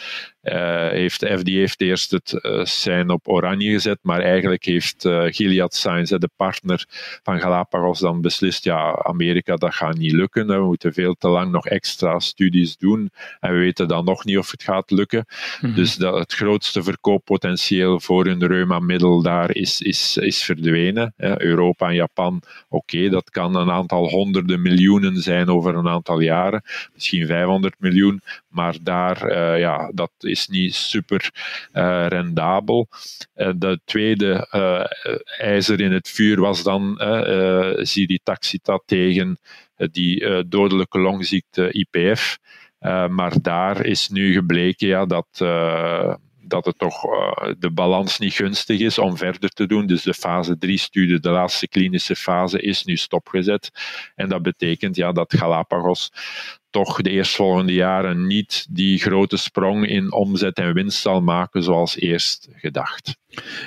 heeft 0.41 1.19
de 1.19 1.38
FDA 1.38 1.51
heeft 1.51 1.81
eerst 1.81 2.12
het 2.12 2.39
zijn 2.63 3.10
op 3.10 3.27
oranje 3.27 3.71
gezet, 3.71 4.00
maar 4.01 4.21
eigenlijk 4.21 4.65
heeft 4.65 5.07
Gilead 5.25 5.74
Sciences, 5.74 6.19
de 6.19 6.29
partner 6.36 6.86
van 7.24 7.39
Galapagos, 7.39 8.00
dan 8.00 8.21
beslist, 8.21 8.63
ja, 8.63 8.95
Amerika, 9.03 9.55
dat 9.55 9.75
gaat 9.75 9.98
niet 9.98 10.12
lukken. 10.12 10.48
We 10.48 10.65
moeten 10.65 10.93
veel 10.93 11.13
te 11.13 11.27
lang 11.27 11.51
nog 11.51 11.65
extra 11.67 12.19
studies 12.19 12.77
doen 12.77 13.10
en 13.39 13.53
we 13.53 13.57
weten 13.57 13.88
dan 13.88 14.05
nog 14.05 14.25
niet 14.25 14.38
of 14.38 14.51
het 14.51 14.63
gaat 14.63 14.91
lukken. 14.91 15.25
Mhm. 15.62 15.74
Dus 15.74 15.95
dat, 15.95 16.17
het 16.17 16.33
grootste 16.33 16.83
verkooppotentieel 16.83 18.00
voor 18.00 18.25
een 18.25 18.48
reuma-middel 18.48 19.21
daar 19.21 19.55
is, 19.55 19.81
is, 19.81 20.17
is 20.17 20.43
verdwenen. 20.43 21.13
Europa 21.17 21.88
en 21.88 21.95
Japan, 21.95 22.41
oké, 22.69 23.10
dat 23.10 23.29
kan 23.29 23.55
een 23.55 23.71
aantal 23.71 24.10
honderden 24.10 24.62
miljoenen 24.62 25.21
zijn 25.21 25.50
over 25.50 25.75
een 25.75 25.88
aantal 25.88 26.19
jaren, 26.19 26.63
misschien 26.93 27.25
500 27.25 27.75
miljoen, 27.79 28.21
maar 28.51 28.77
daar, 28.81 29.31
uh, 29.31 29.60
ja, 29.60 29.91
dat 29.93 30.12
is 30.20 30.48
niet 30.48 30.75
super 30.75 31.31
uh, 31.74 32.05
rendabel. 32.08 32.88
Uh, 33.36 33.50
de 33.55 33.79
tweede 33.86 34.48
ijzer 35.38 35.81
in 35.81 35.91
het 35.91 36.10
vuur 36.10 36.39
was 36.39 36.63
dan 36.63 37.01
uh, 37.01 37.72
Ziritaxita 37.75 38.81
tegen 38.86 39.39
die 39.75 40.48
dodelijke 40.48 41.00
longziekte 41.00 41.72
IPF. 41.72 42.38
maar 43.10 43.41
daar 43.41 43.86
is 43.86 44.10
nu 44.10 44.34
gebleken 44.34 44.88
ja, 44.88 45.05
dat 45.05 45.27
dat 46.51 46.65
het 46.65 46.77
toch 46.77 47.01
de 47.60 47.72
balans 47.72 48.20
niet 48.20 48.34
gunstig 48.34 48.79
is 48.79 48.98
om 48.98 49.17
verder 49.17 49.50
te 49.50 49.65
doen. 49.67 49.88
Dus 49.88 50.03
de 50.03 50.13
fase 50.13 50.55
3-studie, 50.65 51.20
de 51.20 51.29
laatste 51.29 51.67
klinische 51.67 52.15
fase, 52.15 52.62
is 52.62 52.84
nu 52.84 52.96
stopgezet. 52.98 53.72
En 54.15 54.29
dat 54.29 54.41
betekent 54.41 54.96
ja, 54.96 55.12
dat 55.12 55.34
Galapagos 55.38 56.12
toch 56.71 57.01
de 57.01 57.09
eerstvolgende 57.09 57.73
jaren 57.73 58.27
niet 58.27 58.67
die 58.69 58.99
grote 58.99 59.37
sprong 59.37 59.87
in 59.87 60.13
omzet 60.13 60.57
en 60.57 60.73
winst 60.73 61.01
zal 61.01 61.21
maken 61.21 61.63
zoals 61.63 61.99
eerst 61.99 62.47
gedacht. 62.51 63.17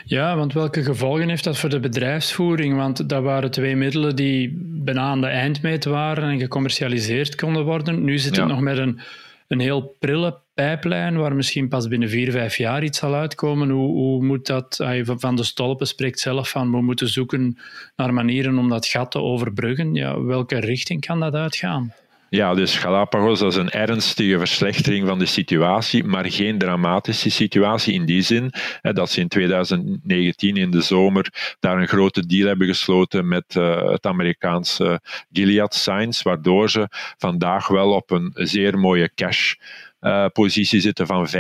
Ja, 0.04 0.36
want 0.36 0.52
welke 0.52 0.82
gevolgen 0.82 1.28
heeft 1.28 1.44
dat 1.44 1.58
voor 1.58 1.68
de 1.68 1.80
bedrijfsvoering? 1.80 2.76
Want 2.76 3.08
dat 3.08 3.22
waren 3.22 3.50
twee 3.50 3.76
middelen 3.76 4.16
die 4.16 4.52
bijna 4.60 5.00
aan 5.00 5.20
de 5.20 5.26
eindmeet 5.26 5.84
waren 5.84 6.30
en 6.30 6.38
gecommercialiseerd 6.38 7.34
konden 7.34 7.64
worden. 7.64 8.04
Nu 8.04 8.18
zit 8.18 8.36
het 8.36 8.46
nog 8.46 8.60
met 8.60 8.78
een, 8.78 9.00
een 9.48 9.60
heel 9.60 9.96
prille 9.98 10.42
pijplijn 10.54 11.16
waar 11.16 11.34
misschien 11.34 11.68
pas 11.68 11.88
binnen 11.88 12.08
vier, 12.08 12.30
vijf 12.30 12.56
jaar 12.56 12.84
iets 12.84 12.98
zal 12.98 13.14
uitkomen. 13.14 13.70
Hoe, 13.70 13.92
hoe 13.92 14.24
moet 14.24 14.46
dat? 14.46 14.84
Van 15.02 15.36
de 15.36 15.44
Stolpen 15.44 15.86
spreekt 15.86 16.20
zelf 16.20 16.48
van 16.48 16.70
we 16.70 16.82
moeten 16.82 17.08
zoeken 17.08 17.58
naar 17.96 18.14
manieren 18.14 18.58
om 18.58 18.68
dat 18.68 18.86
gat 18.86 19.10
te 19.10 19.18
overbruggen. 19.18 19.94
Ja, 19.94 20.20
welke 20.20 20.60
richting 20.60 21.06
kan 21.06 21.20
dat 21.20 21.34
uitgaan? 21.34 21.92
Ja, 22.34 22.54
dus 22.54 22.76
Galapagos 22.76 23.40
is 23.40 23.56
een 23.56 23.70
ernstige 23.70 24.38
verslechtering 24.38 25.06
van 25.06 25.18
de 25.18 25.26
situatie, 25.26 26.04
maar 26.04 26.30
geen 26.30 26.58
dramatische 26.58 27.30
situatie 27.30 27.94
in 27.94 28.04
die 28.04 28.22
zin 28.22 28.52
hè, 28.80 28.92
dat 28.92 29.10
ze 29.10 29.20
in 29.20 29.28
2019 29.28 30.56
in 30.56 30.70
de 30.70 30.80
zomer 30.80 31.56
daar 31.60 31.78
een 31.78 31.88
grote 31.88 32.26
deal 32.26 32.46
hebben 32.46 32.66
gesloten 32.66 33.28
met 33.28 33.54
uh, 33.54 33.90
het 33.90 34.06
Amerikaanse 34.06 35.00
Gilead 35.32 35.74
Sciences, 35.74 36.22
waardoor 36.22 36.70
ze 36.70 36.88
vandaag 37.18 37.68
wel 37.68 37.92
op 37.92 38.10
een 38.10 38.30
zeer 38.34 38.78
mooie 38.78 39.10
cash 39.14 39.54
uh, 40.00 40.26
positie 40.32 40.80
zitten 40.80 41.06
van 41.06 41.28
5,2 41.28 41.32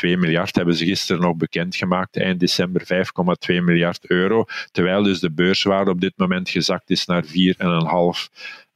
miljard, 0.00 0.56
hebben 0.56 0.74
ze 0.74 0.84
gisteren 0.84 1.22
nog 1.22 1.36
bekendgemaakt, 1.36 2.16
eind 2.16 2.40
december 2.40 2.82
5,2 2.82 3.54
miljard 3.62 4.10
euro, 4.10 4.44
terwijl 4.70 5.02
dus 5.02 5.20
de 5.20 5.30
beurswaarde 5.30 5.90
op 5.90 6.00
dit 6.00 6.12
moment 6.16 6.50
gezakt 6.50 6.90
is 6.90 7.06
naar 7.06 7.24
4,5 7.24 7.30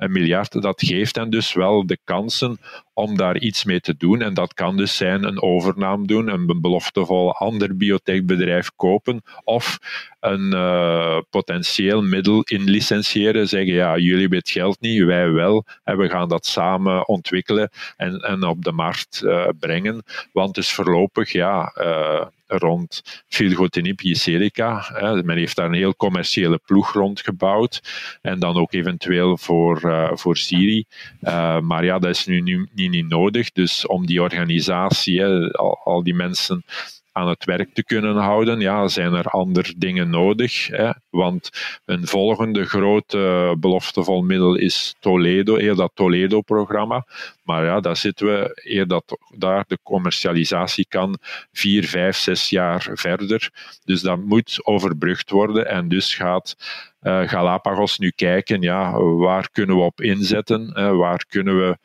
miljard. 0.09 0.63
Dat 0.63 0.83
geeft 0.85 1.17
hen 1.17 1.31
dus 1.31 1.53
wel 1.53 1.87
de 1.87 1.99
kansen 2.05 2.59
om 2.95 3.17
daar 3.17 3.39
iets 3.39 3.65
mee 3.65 3.81
te 3.81 3.97
doen. 3.97 4.23
En 4.23 4.35
dat 4.35 4.55
kan 4.55 4.77
dus 4.77 4.97
zijn 4.97 5.25
een 5.25 5.43
overname 5.43 6.07
doen, 6.07 6.29
een 6.29 6.61
beloftevol 6.61 7.35
ander 7.35 7.77
biotechbedrijf 7.77 8.71
kopen 8.77 9.23
of 9.45 9.79
een 10.21 10.53
uh, 10.55 11.19
potentieel 11.31 12.03
middel 12.03 12.43
inlicentiëren. 12.43 13.49
Zeggen, 13.49 13.75
ja, 13.75 13.97
jullie 13.97 14.21
hebben 14.21 14.39
het 14.39 14.51
geld 14.51 14.81
niet, 14.81 15.05
wij 15.05 15.31
wel. 15.31 15.65
En 15.85 15.99
we 15.99 16.09
gaan 16.09 16.29
dat 16.29 16.47
samen 16.47 17.09
ontwikkelen 17.09 17.71
en, 17.97 18.21
en 18.21 18.43
op 18.43 18.65
de 18.65 18.73
markt 18.73 19.23
uh, 19.25 19.49
brengen. 19.59 20.03
Want 20.33 20.55
dus 20.55 20.73
voorlopig, 20.73 21.33
ja, 21.33 21.75
uh, 21.79 22.27
rond 22.59 23.23
filgotinib 23.29 24.01
Jyserica. 24.01 24.91
Men 25.25 25.37
heeft 25.37 25.57
daar 25.57 25.67
een 25.67 25.73
heel 25.75 25.97
commerciële 25.97 26.61
ploeg 26.65 26.93
rond 26.93 27.21
gebouwd. 27.21 27.81
En 28.23 28.39
dan 28.39 28.57
ook 28.57 28.73
eventueel 28.73 29.39
voor, 29.39 29.81
uh, 29.85 30.11
voor 30.15 30.37
Siri. 30.37 30.85
Uh, 31.21 31.61
maar 31.61 31.85
ja, 31.85 31.99
dat 31.99 32.11
is 32.11 32.27
nu, 32.27 32.41
niet, 32.41 32.91
niet 32.91 33.09
nodig. 33.09 33.53
Dus 33.53 33.87
om 33.87 34.07
die 34.07 34.23
organisatie, 34.23 35.25
al, 35.25 35.81
al 35.85 36.03
die 36.03 36.15
mensen 36.15 36.65
aan 37.13 37.29
het 37.29 37.45
werk 37.45 37.75
te 37.75 37.85
kunnen 37.85 38.17
houden, 38.17 38.61
ja, 38.61 38.89
zijn 38.89 39.13
er 39.13 39.25
andere 39.25 39.75
dingen 39.77 40.11
nodig. 40.11 40.67
Hè? 40.67 40.91
Want 41.11 41.51
een 41.85 42.07
volgende 42.07 42.65
grote 42.65 43.55
beloftevol 43.59 44.23
middel 44.23 44.55
is 44.55 44.95
Toledo, 45.01 45.57
heel 45.57 45.75
dat 45.75 45.91
Toledo-programma. 45.95 47.07
Maar 47.45 47.65
ja, 47.65 47.81
daar 47.81 47.97
zitten 47.97 48.27
we, 48.27 48.61
eer 48.65 48.87
dat 48.87 49.19
daar 49.37 49.65
de 49.67 49.79
commercialisatie 49.83 50.87
kan, 50.89 51.19
vier, 51.53 51.85
vijf, 51.85 52.17
zes 52.17 52.51
jaar 52.51 52.91
verder. 52.93 53.51
Dus 53.85 54.01
dat 54.01 54.19
moet 54.19 54.61
overbrugd 54.63 55.31
worden 55.31 55.67
en 55.69 55.89
dus 55.89 56.15
gaat 56.15 56.57
uh, 57.03 57.29
Galapagos 57.29 57.99
nu 57.99 58.11
kijken, 58.11 58.61
ja, 58.63 59.01
waar 59.01 59.51
kunnen 59.51 59.77
we 59.77 59.83
op 59.83 60.01
inzetten, 60.01 60.75
uh, 60.79 60.97
waar 60.97 61.25
kunnen 61.29 61.59
we 61.59 61.79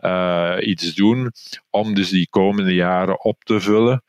uh, 0.00 0.56
iets 0.60 0.94
doen 0.94 1.32
om 1.70 1.94
dus 1.94 2.08
die 2.08 2.28
komende 2.30 2.74
jaren 2.74 3.24
op 3.24 3.44
te 3.44 3.60
vullen. 3.60 4.02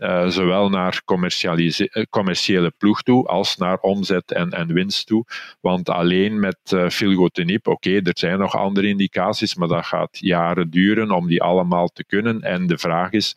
Uh, 0.00 0.28
zowel 0.28 0.68
naar 0.68 1.02
eh, 1.04 2.02
commerciële 2.10 2.72
ploeg 2.78 3.02
toe 3.02 3.26
als 3.26 3.56
naar 3.56 3.78
omzet 3.78 4.32
en, 4.32 4.50
en 4.50 4.72
winst 4.72 5.06
toe. 5.06 5.24
Want 5.60 5.88
alleen 5.88 6.40
met 6.40 6.58
uh, 6.74 6.88
filgotinib, 6.88 7.66
oké, 7.66 7.90
er 7.90 8.12
zijn 8.14 8.38
nog 8.38 8.56
andere 8.56 8.86
indicaties, 8.86 9.54
maar 9.54 9.68
dat 9.68 9.86
gaat 9.86 10.18
jaren 10.18 10.70
duren 10.70 11.10
om 11.10 11.26
die 11.26 11.42
allemaal 11.42 11.88
te 11.88 12.04
kunnen. 12.04 12.42
En 12.42 12.66
de 12.66 12.78
vraag 12.78 13.10
is, 13.10 13.34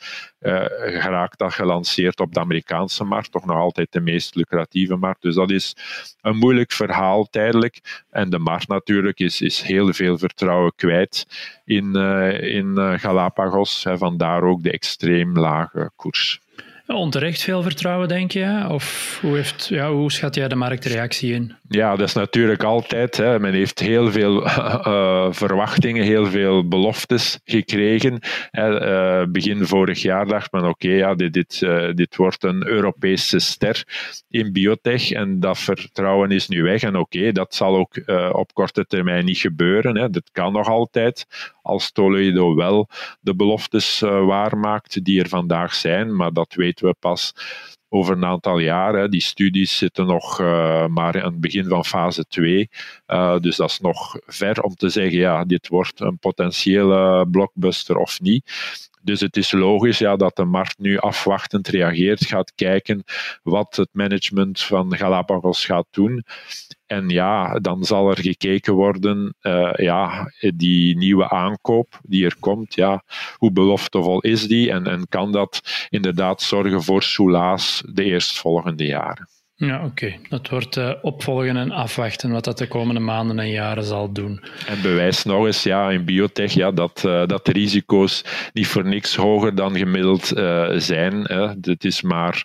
geraakt 0.80 1.40
dat 1.40 1.54
gelanceerd 1.54 2.20
op 2.20 2.34
de 2.34 2.40
Amerikaanse 2.40 3.04
markt, 3.04 3.32
toch 3.32 3.46
nog 3.46 3.58
altijd 3.58 3.92
de 3.92 4.02
meest 4.02 4.36
lucratieve 4.36 4.96
markt. 4.96 5.22
Dus 5.22 5.36
dat 5.36 5.52
is 5.52 5.76
een 6.22 6.38
moeilijk 6.38 6.72
verhaal 6.72 7.26
tijdelijk. 7.26 8.04
En 8.10 8.30
de 8.30 8.40
markt 8.40 8.68
natuurlijk 8.68 9.20
is, 9.20 9.42
is 9.42 9.62
heel 9.62 9.94
veel 9.94 10.18
vertrouwen 10.18 10.74
kwijt 10.76 11.26
in, 11.66 11.96
in 12.42 13.00
Galapagos. 13.00 13.84
Hè, 13.84 13.98
vandaar 13.98 14.44
ook 14.44 14.64
de 14.64 14.72
extreem 14.72 15.38
lage 15.40 15.92
koers. 15.96 16.42
Onterecht 16.88 17.42
veel 17.42 17.62
vertrouwen, 17.62 18.08
denk 18.08 18.32
je? 18.32 18.66
Of 18.70 19.18
hoe, 19.22 19.36
heeft, 19.36 19.68
ja, 19.68 19.92
hoe 19.92 20.12
schat 20.12 20.36
jij 20.36 20.48
de 20.48 20.56
marktreactie 20.56 21.34
in? 21.34 21.56
Ja, 21.68 21.96
dat 21.96 22.08
is 22.08 22.14
natuurlijk 22.14 22.64
altijd. 22.64 23.18
Hè. 23.18 23.40
Men 23.40 23.54
heeft 23.54 23.80
heel 23.80 24.12
veel 24.12 24.46
uh, 24.46 25.28
verwachtingen, 25.44 26.04
heel 26.04 26.26
veel 26.26 26.68
beloftes 26.68 27.40
gekregen. 27.46 28.20
Uh, 28.52 29.24
begin 29.30 29.66
vorig 29.66 30.02
jaar 30.02 30.28
dacht 30.28 30.52
men: 30.52 30.64
oké, 30.64 30.90
ja, 30.90 31.16
dit, 31.16 31.34
dit, 31.34 31.62
uh, 31.64 31.94
dit 31.94 32.16
wordt 32.16 32.44
een 32.44 32.68
Europese 32.68 33.40
ster 33.40 33.84
in 34.30 34.52
biotech. 34.52 35.12
En 35.12 35.40
dat 35.40 35.60
vertrouwen 35.60 36.32
is 36.32 36.48
nu 36.48 36.64
weg. 36.64 36.82
En 36.82 36.96
oké, 36.96 37.32
dat 37.32 37.56
zal 37.56 37.76
ook 37.76 38.02
op 38.32 38.54
korte 38.54 38.86
termijn 38.86 39.26
niet 39.26 39.38
gebeuren. 39.38 39.98
Hè. 39.98 40.10
Dat 40.10 40.30
kan 40.32 40.54
nog 40.54 40.68
altijd 40.68 41.26
als 41.62 41.92
Toledo 41.92 42.56
wel 42.56 42.90
de 43.20 43.36
beloftes 43.36 44.00
waarmaakt 44.00 45.04
die 45.04 45.22
er 45.22 45.30
vandaag 45.30 45.74
zijn. 45.74 46.16
Maar 46.16 46.34
dat 46.34 46.54
weten 46.74 46.88
we 46.88 46.96
pas 47.00 47.34
over 47.90 48.16
een 48.16 48.26
aantal 48.26 48.60
jaar. 48.60 49.10
Die 49.10 49.22
studies 49.22 49.78
zitten 49.78 50.06
nog 50.06 50.40
uh, 50.40 50.88
maar 50.88 51.24
aan 51.24 51.32
het 51.32 51.40
begin 51.40 51.66
van 51.66 51.86
fase 51.86 52.26
2. 52.26 52.70
Uh, 53.08 53.40
dus 53.40 53.56
dat 53.56 53.70
is 53.70 53.80
nog 53.80 54.16
ver 54.26 54.62
om 54.62 54.76
te 54.76 54.90
zeggen, 54.90 55.18
ja, 55.18 55.46
dit 55.46 55.68
wordt 55.68 56.00
een 56.00 56.18
potentiële 56.18 57.28
blockbuster 57.32 57.98
of 57.98 58.22
niet. 58.22 58.52
Dus 59.04 59.20
het 59.20 59.38
is 59.38 59.52
logisch 59.52 59.98
ja, 59.98 60.16
dat 60.16 60.36
de 60.36 60.46
markt 60.46 60.80
nu 60.80 60.98
afwachtend 60.98 61.68
reageert, 61.68 62.26
gaat 62.26 62.54
kijken 62.56 63.04
wat 63.44 63.76
het 63.76 63.90
management 63.92 64.62
van 64.62 64.98
Galapagos 64.98 65.66
gaat 65.66 65.88
doen. 65.92 66.26
En 66.86 67.10
ja, 67.10 67.60
dan 67.60 67.84
zal 67.84 68.10
er 68.10 68.20
gekeken 68.20 68.74
worden, 68.74 69.36
uh, 69.42 69.74
ja, 69.76 70.32
die 70.56 70.98
nieuwe 70.98 71.30
aankoop 71.30 72.00
die 72.04 72.26
er 72.26 72.36
komt, 72.40 72.76
ja, 72.76 73.04
hoe 73.38 73.52
beloftevol 73.52 74.22
is 74.22 74.48
die 74.48 74.72
en, 74.72 74.88
en 74.88 75.08
kan 75.08 75.32
dat 75.32 75.62
inderdaad 75.90 76.42
zorgen 76.42 76.84
voor 76.84 77.04
soelaas 77.04 77.84
de 77.94 78.04
eerstvolgende 78.04 78.86
jaren. 78.86 79.28
Ja, 79.66 79.86
oké. 79.86 80.16
Dat 80.30 80.50
wordt 80.50 80.76
uh, 80.76 80.92
opvolgen 81.02 81.58
en 81.58 81.72
afwachten 81.72 82.32
wat 82.32 82.44
dat 82.44 82.58
de 82.58 82.68
komende 82.68 83.00
maanden 83.00 83.40
en 83.40 83.50
jaren 83.50 83.84
zal 83.84 84.12
doen. 84.12 84.44
En 84.68 84.82
bewijs 84.82 85.24
nog 85.24 85.46
eens, 85.46 85.64
ja, 85.64 85.90
in 85.90 86.06
biotech, 86.06 86.54
ja, 86.54 86.72
dat, 86.72 87.04
uh, 87.06 87.26
dat 87.26 87.46
de 87.46 87.52
risico's 87.52 88.24
niet 88.54 88.68
voor 88.68 88.86
niks 88.86 89.16
hoger 89.16 89.56
dan 89.56 89.78
gemiddeld 89.78 90.38
uh, 90.38 90.70
zijn. 90.78 91.24
Hè. 91.24 91.48
Het 91.62 91.84
is 91.84 92.02
maar 92.02 92.44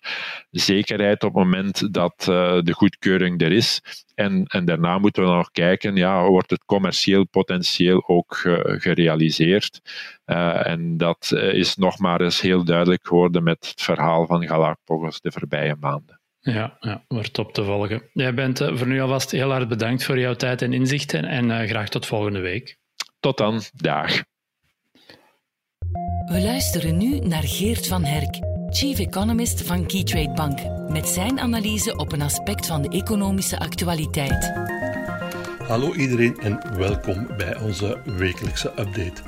zekerheid 0.51 1.25
op 1.25 1.35
het 1.35 1.45
moment 1.45 1.95
dat 1.95 2.15
de 2.65 2.73
goedkeuring 2.73 3.43
er 3.43 3.53
is. 3.53 3.83
En, 4.15 4.45
en 4.47 4.65
daarna 4.65 4.99
moeten 4.99 5.23
we 5.23 5.29
nog 5.29 5.51
kijken, 5.51 5.97
ja, 5.97 6.27
wordt 6.27 6.51
het 6.51 6.65
commercieel 6.65 7.27
potentieel 7.27 8.09
ook 8.09 8.37
gerealiseerd? 8.63 9.81
en 10.25 10.97
dat 10.97 11.33
is 11.53 11.77
nog 11.77 11.99
maar 11.99 12.21
eens 12.21 12.41
heel 12.41 12.65
duidelijk 12.65 13.07
geworden 13.07 13.43
met 13.43 13.67
het 13.71 13.83
verhaal 13.83 14.27
van 14.27 14.47
Galapagos 14.47 15.21
de 15.21 15.33
voorbije 15.33 15.77
maanden. 15.81 16.18
Ja, 16.53 16.77
ja, 16.81 17.05
wordt 17.09 17.39
op 17.39 17.53
te 17.53 17.65
volgen. 17.65 18.03
Jij 18.13 18.35
bent 18.35 18.61
uh, 18.61 18.77
voor 18.77 18.87
nu 18.87 19.01
alvast 19.01 19.31
heel 19.31 19.51
hard 19.51 19.69
bedankt 19.69 20.05
voor 20.05 20.19
jouw 20.19 20.35
tijd 20.35 20.63
en 20.63 20.73
inzichten 20.73 21.25
en 21.25 21.51
uh, 21.51 21.69
graag 21.69 21.89
tot 21.89 22.07
volgende 22.07 22.41
week. 22.41 22.77
Tot 23.21 23.37
dan, 23.37 23.63
dag. 23.75 24.23
We 26.27 26.41
luisteren 26.41 26.97
nu 26.97 27.19
naar 27.19 27.43
Geert 27.43 27.87
van 27.87 28.05
Herk, 28.05 28.39
Chief 28.71 28.99
Economist 28.99 29.63
van 29.63 29.87
Keytrade 29.87 30.33
Bank, 30.33 30.89
met 30.91 31.09
zijn 31.09 31.41
analyse 31.41 31.97
op 31.97 32.13
een 32.13 32.23
aspect 32.23 32.67
van 32.67 32.83
de 32.83 32.89
economische 32.89 33.59
actualiteit. 33.59 34.53
Hallo 35.59 35.95
iedereen 35.95 36.39
en 36.39 36.77
welkom 36.77 37.27
bij 37.37 37.57
onze 37.57 38.01
wekelijkse 38.05 38.69
update. 38.69 39.23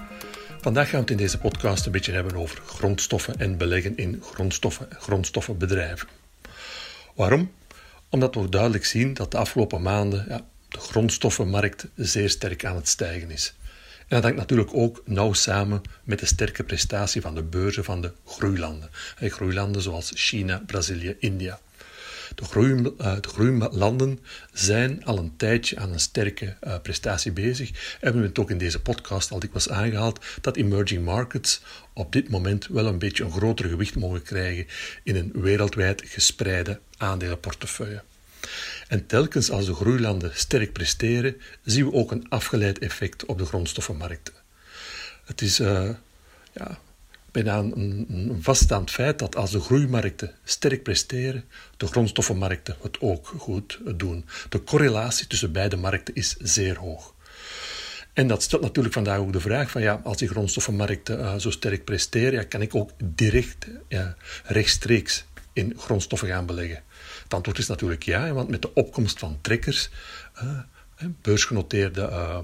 Vandaag 0.60 0.88
gaan 0.88 0.94
we 0.94 1.00
het 1.00 1.10
in 1.10 1.16
deze 1.16 1.38
podcast 1.38 1.86
een 1.86 1.92
beetje 1.92 2.12
hebben 2.12 2.36
over 2.36 2.60
grondstoffen 2.66 3.34
en 3.38 3.56
beleggen 3.56 3.96
in 3.96 4.22
grondstoffen 4.22 4.90
en 4.90 4.96
grondstoffenbedrijven. 5.00 6.19
Waarom? 7.14 7.50
Omdat 8.08 8.34
we 8.34 8.48
duidelijk 8.48 8.84
zien 8.84 9.14
dat 9.14 9.30
de 9.30 9.36
afgelopen 9.36 9.82
maanden 9.82 10.24
ja, 10.28 10.46
de 10.68 10.78
grondstoffenmarkt 10.78 11.86
zeer 11.94 12.30
sterk 12.30 12.64
aan 12.64 12.76
het 12.76 12.88
stijgen 12.88 13.30
is. 13.30 13.54
En 13.98 14.16
dat 14.16 14.22
hangt 14.22 14.38
natuurlijk 14.38 14.74
ook 14.74 15.02
nauw 15.04 15.32
samen 15.32 15.82
met 16.04 16.18
de 16.18 16.26
sterke 16.26 16.64
prestatie 16.64 17.20
van 17.20 17.34
de 17.34 17.42
beurzen 17.42 17.84
van 17.84 18.00
de 18.00 18.12
groeilanden. 18.26 18.90
Groeilanden 19.16 19.82
zoals 19.82 20.12
China, 20.14 20.62
Brazilië, 20.66 21.16
India. 21.18 21.58
De, 22.34 22.44
groei, 22.44 22.72
uh, 22.72 23.16
de 23.20 23.28
groeilanden 23.28 24.18
zijn 24.52 25.04
al 25.04 25.18
een 25.18 25.36
tijdje 25.36 25.78
aan 25.78 25.92
een 25.92 26.00
sterke 26.00 26.56
uh, 26.64 26.74
prestatie 26.82 27.32
bezig. 27.32 27.68
En 27.68 27.76
we 27.76 27.98
hebben 28.00 28.22
het 28.22 28.38
ook 28.38 28.50
in 28.50 28.58
deze 28.58 28.80
podcast 28.80 29.30
al 29.30 29.38
dikwijls 29.38 29.68
aangehaald 29.68 30.24
dat 30.40 30.56
emerging 30.56 31.04
markets 31.04 31.62
op 31.92 32.12
dit 32.12 32.28
moment 32.28 32.66
wel 32.66 32.86
een 32.86 32.98
beetje 32.98 33.24
een 33.24 33.32
groter 33.32 33.68
gewicht 33.68 33.96
mogen 33.96 34.22
krijgen 34.22 34.66
in 35.02 35.16
een 35.16 35.32
wereldwijd 35.34 36.02
gespreide 36.06 36.80
aandelenportefeuille. 36.96 38.02
En 38.88 39.06
telkens 39.06 39.50
als 39.50 39.66
de 39.66 39.74
groeilanden 39.74 40.30
sterk 40.34 40.72
presteren, 40.72 41.36
zien 41.64 41.84
we 41.84 41.92
ook 41.92 42.10
een 42.10 42.28
afgeleid 42.28 42.78
effect 42.78 43.24
op 43.24 43.38
de 43.38 43.44
grondstoffenmarkten. 43.44 44.34
Het 45.24 45.40
is 45.40 45.60
uh, 45.60 45.90
ja, 46.52 46.78
bijna 47.32 47.58
een, 47.58 48.06
een 48.08 48.38
vaststaand 48.42 48.90
feit 48.90 49.18
dat 49.18 49.36
als 49.36 49.50
de 49.50 49.60
groeimarkten 49.60 50.34
sterk 50.44 50.82
presteren, 50.82 51.44
de 51.76 51.86
grondstoffenmarkten 51.86 52.76
het 52.82 53.00
ook 53.00 53.34
goed 53.36 53.78
doen. 53.94 54.24
De 54.48 54.62
correlatie 54.62 55.26
tussen 55.26 55.52
beide 55.52 55.76
markten 55.76 56.14
is 56.14 56.36
zeer 56.38 56.78
hoog. 56.78 57.14
En 58.12 58.26
dat 58.26 58.42
stelt 58.42 58.62
natuurlijk 58.62 58.94
vandaag 58.94 59.18
ook 59.18 59.32
de 59.32 59.40
vraag 59.40 59.70
van 59.70 59.82
ja, 59.82 60.00
als 60.04 60.16
die 60.16 60.28
grondstoffenmarkten 60.28 61.18
uh, 61.18 61.34
zo 61.36 61.50
sterk 61.50 61.84
presteren, 61.84 62.32
ja, 62.32 62.42
kan 62.42 62.62
ik 62.62 62.74
ook 62.74 62.90
direct 63.04 63.66
rechtstreeks 64.44 65.24
in 65.52 65.74
grondstoffen 65.76 66.28
gaan 66.28 66.46
beleggen? 66.46 66.82
Het 67.22 67.34
antwoord 67.34 67.58
is 67.58 67.66
natuurlijk 67.66 68.02
ja, 68.02 68.32
want 68.32 68.48
met 68.48 68.62
de 68.62 68.74
opkomst 68.74 69.18
van 69.18 69.38
trekkers, 69.40 69.90
uh, 70.42 70.58
beursgenoteerde 71.22 72.42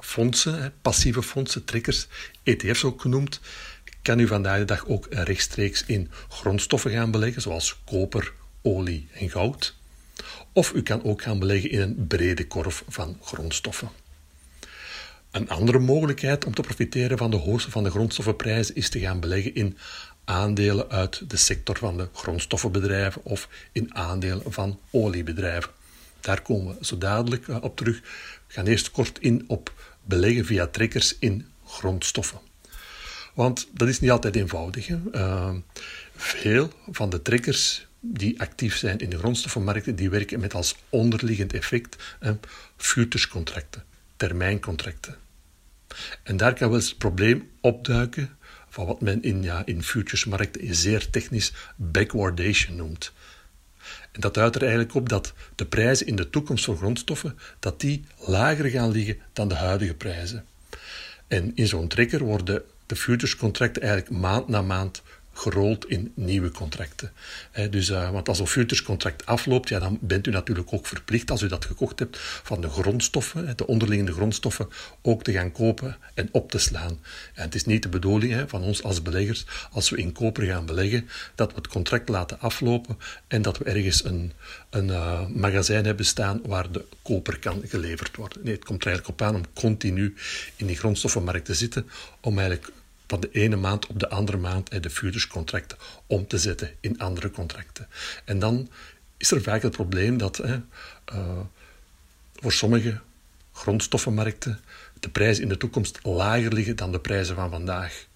fondsen, 0.00 0.72
passieve 0.82 1.22
fondsen, 1.22 1.64
trekkers, 1.64 2.06
ETF's 2.42 2.84
ook 2.84 3.00
genoemd, 3.00 3.40
kan 4.06 4.18
u 4.18 4.26
vandaag 4.26 4.58
de 4.58 4.64
dag 4.64 4.86
ook 4.86 5.06
rechtstreeks 5.10 5.84
in 5.86 6.10
grondstoffen 6.28 6.90
gaan 6.90 7.10
beleggen, 7.10 7.42
zoals 7.42 7.80
koper, 7.84 8.32
olie 8.62 9.08
en 9.12 9.30
goud. 9.30 9.74
Of 10.52 10.72
u 10.72 10.82
kan 10.82 11.04
ook 11.04 11.22
gaan 11.22 11.38
beleggen 11.38 11.70
in 11.70 11.80
een 11.80 12.06
brede 12.06 12.46
korf 12.46 12.84
van 12.88 13.18
grondstoffen. 13.22 13.88
Een 15.30 15.48
andere 15.48 15.78
mogelijkheid 15.78 16.44
om 16.44 16.54
te 16.54 16.62
profiteren 16.62 17.18
van 17.18 17.30
de 17.30 17.36
hoogste 17.36 17.70
van 17.70 17.84
de 17.84 17.90
grondstoffenprijzen 17.90 18.74
is 18.74 18.88
te 18.88 19.00
gaan 19.00 19.20
beleggen 19.20 19.54
in 19.54 19.78
aandelen 20.24 20.90
uit 20.90 21.30
de 21.30 21.36
sector 21.36 21.78
van 21.78 21.96
de 21.96 22.08
grondstoffenbedrijven 22.12 23.24
of 23.24 23.48
in 23.72 23.94
aandelen 23.94 24.52
van 24.52 24.78
oliebedrijven. 24.90 25.70
Daar 26.20 26.42
komen 26.42 26.78
we 26.78 26.86
zo 26.86 26.98
dadelijk 26.98 27.48
eh, 27.48 27.56
op 27.60 27.76
terug. 27.76 28.00
We 28.46 28.52
gaan 28.52 28.66
eerst 28.66 28.90
kort 28.90 29.18
in 29.18 29.44
op 29.46 29.72
beleggen 30.04 30.44
via 30.44 30.66
trekkers 30.66 31.16
in 31.18 31.46
grondstoffen. 31.64 32.45
Want 33.36 33.68
dat 33.72 33.88
is 33.88 34.00
niet 34.00 34.10
altijd 34.10 34.36
eenvoudig. 34.36 34.86
Hè? 34.86 34.98
Uh, 35.14 35.54
veel 36.16 36.72
van 36.90 37.10
de 37.10 37.22
trekkers 37.22 37.86
die 38.00 38.40
actief 38.40 38.76
zijn 38.76 38.98
in 38.98 39.10
de 39.10 39.18
grondstoffenmarkten, 39.18 39.96
die 39.96 40.10
werken 40.10 40.40
met 40.40 40.54
als 40.54 40.76
onderliggend 40.88 41.52
effect 41.52 41.96
futurescontracten, 42.76 43.84
termijncontracten. 44.16 45.16
En 46.22 46.36
daar 46.36 46.54
kan 46.54 46.68
wel 46.68 46.78
eens 46.78 46.88
het 46.88 46.98
probleem 46.98 47.50
opduiken 47.60 48.36
van 48.68 48.86
wat 48.86 49.00
men 49.00 49.22
in, 49.22 49.42
ja, 49.42 49.62
in 49.64 49.82
futuresmarkten 49.82 50.74
zeer 50.74 51.10
technisch 51.10 51.52
backwardation 51.76 52.76
noemt. 52.76 53.12
En 54.12 54.20
dat 54.20 54.34
duidt 54.34 54.54
er 54.54 54.62
eigenlijk 54.62 54.94
op 54.94 55.08
dat 55.08 55.32
de 55.54 55.66
prijzen 55.66 56.06
in 56.06 56.16
de 56.16 56.30
toekomst 56.30 56.64
voor 56.64 56.76
grondstoffen 56.76 57.38
dat 57.58 57.80
die 57.80 58.04
lager 58.18 58.70
gaan 58.70 58.90
liggen 58.90 59.18
dan 59.32 59.48
de 59.48 59.54
huidige 59.54 59.94
prijzen. 59.94 60.44
En 61.26 61.52
in 61.54 61.66
zo'n 61.66 61.88
trigger 61.88 62.24
worden 62.24 62.62
de 62.86 62.96
futurescontracten 62.96 63.82
eigenlijk 63.82 64.20
maand 64.20 64.48
na 64.48 64.62
maand 64.62 65.02
gerold 65.36 65.88
in 65.88 66.12
nieuwe 66.14 66.50
contracten. 66.50 67.12
dus, 67.70 67.88
uh, 67.88 68.10
want 68.10 68.28
als 68.28 68.38
een 68.38 68.46
futurescontract 68.46 69.26
afloopt, 69.26 69.68
ja, 69.68 69.78
dan 69.78 69.98
bent 70.00 70.26
u 70.26 70.30
natuurlijk 70.30 70.72
ook 70.72 70.86
verplicht, 70.86 71.30
als 71.30 71.42
u 71.42 71.48
dat 71.48 71.64
gekocht 71.64 71.98
hebt, 71.98 72.18
van 72.20 72.60
de 72.60 72.68
grondstoffen, 72.68 73.56
de 73.56 73.66
onderliggende 73.66 74.12
grondstoffen, 74.12 74.68
ook 75.02 75.22
te 75.22 75.32
gaan 75.32 75.52
kopen 75.52 75.96
en 76.14 76.28
op 76.32 76.50
te 76.50 76.58
slaan. 76.58 76.98
En 77.34 77.42
het 77.42 77.54
is 77.54 77.64
niet 77.64 77.82
de 77.82 77.88
bedoeling 77.88 78.50
van 78.50 78.62
ons 78.62 78.82
als 78.82 79.02
beleggers, 79.02 79.44
als 79.70 79.90
we 79.90 79.96
in 79.96 80.12
koper 80.12 80.44
gaan 80.44 80.66
beleggen, 80.66 81.08
dat 81.34 81.50
we 81.50 81.56
het 81.56 81.68
contract 81.68 82.08
laten 82.08 82.40
aflopen 82.40 82.98
en 83.28 83.42
dat 83.42 83.58
we 83.58 83.64
ergens 83.64 84.04
een, 84.04 84.32
een 84.70 84.88
uh, 84.88 85.26
magazijn 85.26 85.84
hebben 85.84 86.06
staan 86.06 86.40
waar 86.44 86.72
de 86.72 86.84
koper 87.02 87.38
kan 87.38 87.62
geleverd 87.64 88.16
worden. 88.16 88.40
Nee, 88.42 88.54
het 88.54 88.64
komt 88.64 88.84
er 88.84 88.88
eigenlijk 88.88 89.20
op 89.20 89.26
aan 89.26 89.34
om 89.34 89.44
continu 89.54 90.14
in 90.56 90.66
die 90.66 90.76
grondstoffenmarkt 90.76 91.44
te 91.44 91.54
zitten, 91.54 91.88
om 92.20 92.38
eigenlijk 92.38 92.72
van 93.06 93.20
de 93.20 93.30
ene 93.30 93.56
maand 93.56 93.86
op 93.86 94.00
de 94.00 94.08
andere 94.08 94.36
maand 94.36 94.82
de 94.82 94.90
futurescontracten 94.90 95.78
om 96.06 96.26
te 96.26 96.38
zetten 96.38 96.70
in 96.80 96.98
andere 96.98 97.30
contracten. 97.30 97.88
En 98.24 98.38
dan 98.38 98.70
is 99.16 99.30
er 99.30 99.42
vaak 99.42 99.62
het 99.62 99.72
probleem 99.72 100.18
dat 100.18 100.44
uh, 100.44 101.40
voor 102.34 102.52
sommige 102.52 103.00
grondstoffenmarkten 103.52 104.60
de 105.00 105.08
prijzen 105.08 105.42
in 105.42 105.48
de 105.48 105.56
toekomst 105.56 105.98
lager 106.02 106.52
liggen 106.52 106.76
dan 106.76 106.92
de 106.92 107.00
prijzen 107.00 107.34
van 107.34 107.50
vandaag. 107.50 108.06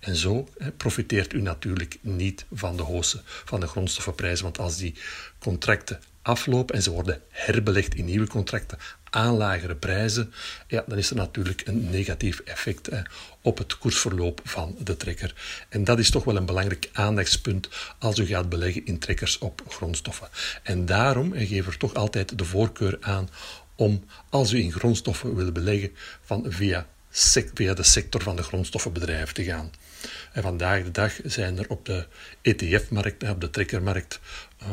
En 0.00 0.16
zo 0.16 0.48
profiteert 0.76 1.32
u 1.32 1.40
natuurlijk 1.40 1.98
niet 2.00 2.44
van 2.52 2.76
de 2.76 2.82
hoogste 2.82 3.20
van 3.24 3.60
de 3.60 3.66
grondstoffenprijzen, 3.66 4.44
want 4.44 4.58
als 4.58 4.76
die 4.76 4.94
contracten 5.38 6.00
aflopen 6.22 6.74
en 6.74 6.82
ze 6.82 6.90
worden 6.90 7.22
herbelegd 7.28 7.94
in 7.94 8.04
nieuwe 8.04 8.26
contracten 8.26 8.78
aan 9.10 9.36
lagere 9.36 9.74
prijzen, 9.74 10.32
ja, 10.66 10.84
dan 10.86 10.98
is 10.98 11.10
er 11.10 11.16
natuurlijk 11.16 11.62
een 11.64 11.90
negatief 11.90 12.38
effect 12.38 12.88
op 13.42 13.58
het 13.58 13.78
koersverloop 13.78 14.40
van 14.44 14.76
de 14.78 14.96
trekker. 14.96 15.34
En 15.68 15.84
dat 15.84 15.98
is 15.98 16.10
toch 16.10 16.24
wel 16.24 16.36
een 16.36 16.46
belangrijk 16.46 16.90
aandachtspunt 16.92 17.68
als 17.98 18.18
u 18.18 18.26
gaat 18.26 18.48
beleggen 18.48 18.86
in 18.86 18.98
trekkers 18.98 19.38
op 19.38 19.62
grondstoffen. 19.68 20.28
En 20.62 20.86
daarom 20.86 21.32
geef 21.32 21.66
er 21.66 21.76
toch 21.76 21.94
altijd 21.94 22.38
de 22.38 22.44
voorkeur 22.44 22.98
aan 23.00 23.28
om, 23.74 24.04
als 24.30 24.52
u 24.52 24.58
in 24.58 24.72
grondstoffen 24.72 25.34
wil 25.34 25.52
beleggen, 25.52 25.90
van 26.24 26.44
via, 26.48 26.86
de 27.10 27.82
sector 27.82 28.22
van 28.22 28.36
de 28.36 28.42
grondstoffenbedrijven 28.42 29.34
te 29.34 29.44
gaan. 29.44 29.70
En 30.32 30.42
vandaag 30.42 30.82
de 30.82 30.90
dag 30.90 31.12
zijn 31.24 31.58
er 31.58 31.68
op 31.68 31.86
de 31.86 32.06
ETF-markt, 32.42 33.28
op 33.28 33.40
de 33.40 33.50
trekkermarkt, 33.50 34.20
uh, 34.62 34.68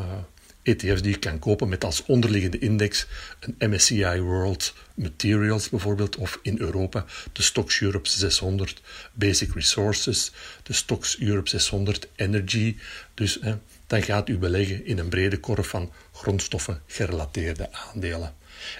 ETF's 0.66 1.02
die 1.02 1.12
je 1.12 1.18
kan 1.18 1.38
kopen 1.38 1.68
met 1.68 1.84
als 1.84 2.02
onderliggende 2.06 2.58
index 2.58 3.06
een 3.40 3.70
MSCI 3.70 4.20
World 4.20 4.74
Materials 4.94 5.68
bijvoorbeeld, 5.68 6.16
of 6.16 6.38
in 6.42 6.58
Europa 6.58 7.04
de 7.32 7.42
Stocks 7.42 7.80
Europe 7.80 8.08
600 8.08 8.80
Basic 9.12 9.54
Resources, 9.54 10.32
de 10.62 10.72
Stocks 10.72 11.20
Europe 11.20 11.48
600 11.48 12.08
Energy. 12.16 12.76
Dus 13.14 13.38
hè, 13.40 13.54
dan 13.86 14.02
gaat 14.02 14.28
u 14.28 14.38
beleggen 14.38 14.86
in 14.86 14.98
een 14.98 15.08
brede 15.08 15.38
korf 15.38 15.68
van 15.68 15.92
grondstoffen 16.12 16.82
gerelateerde 16.86 17.68
aandelen. 17.72 18.34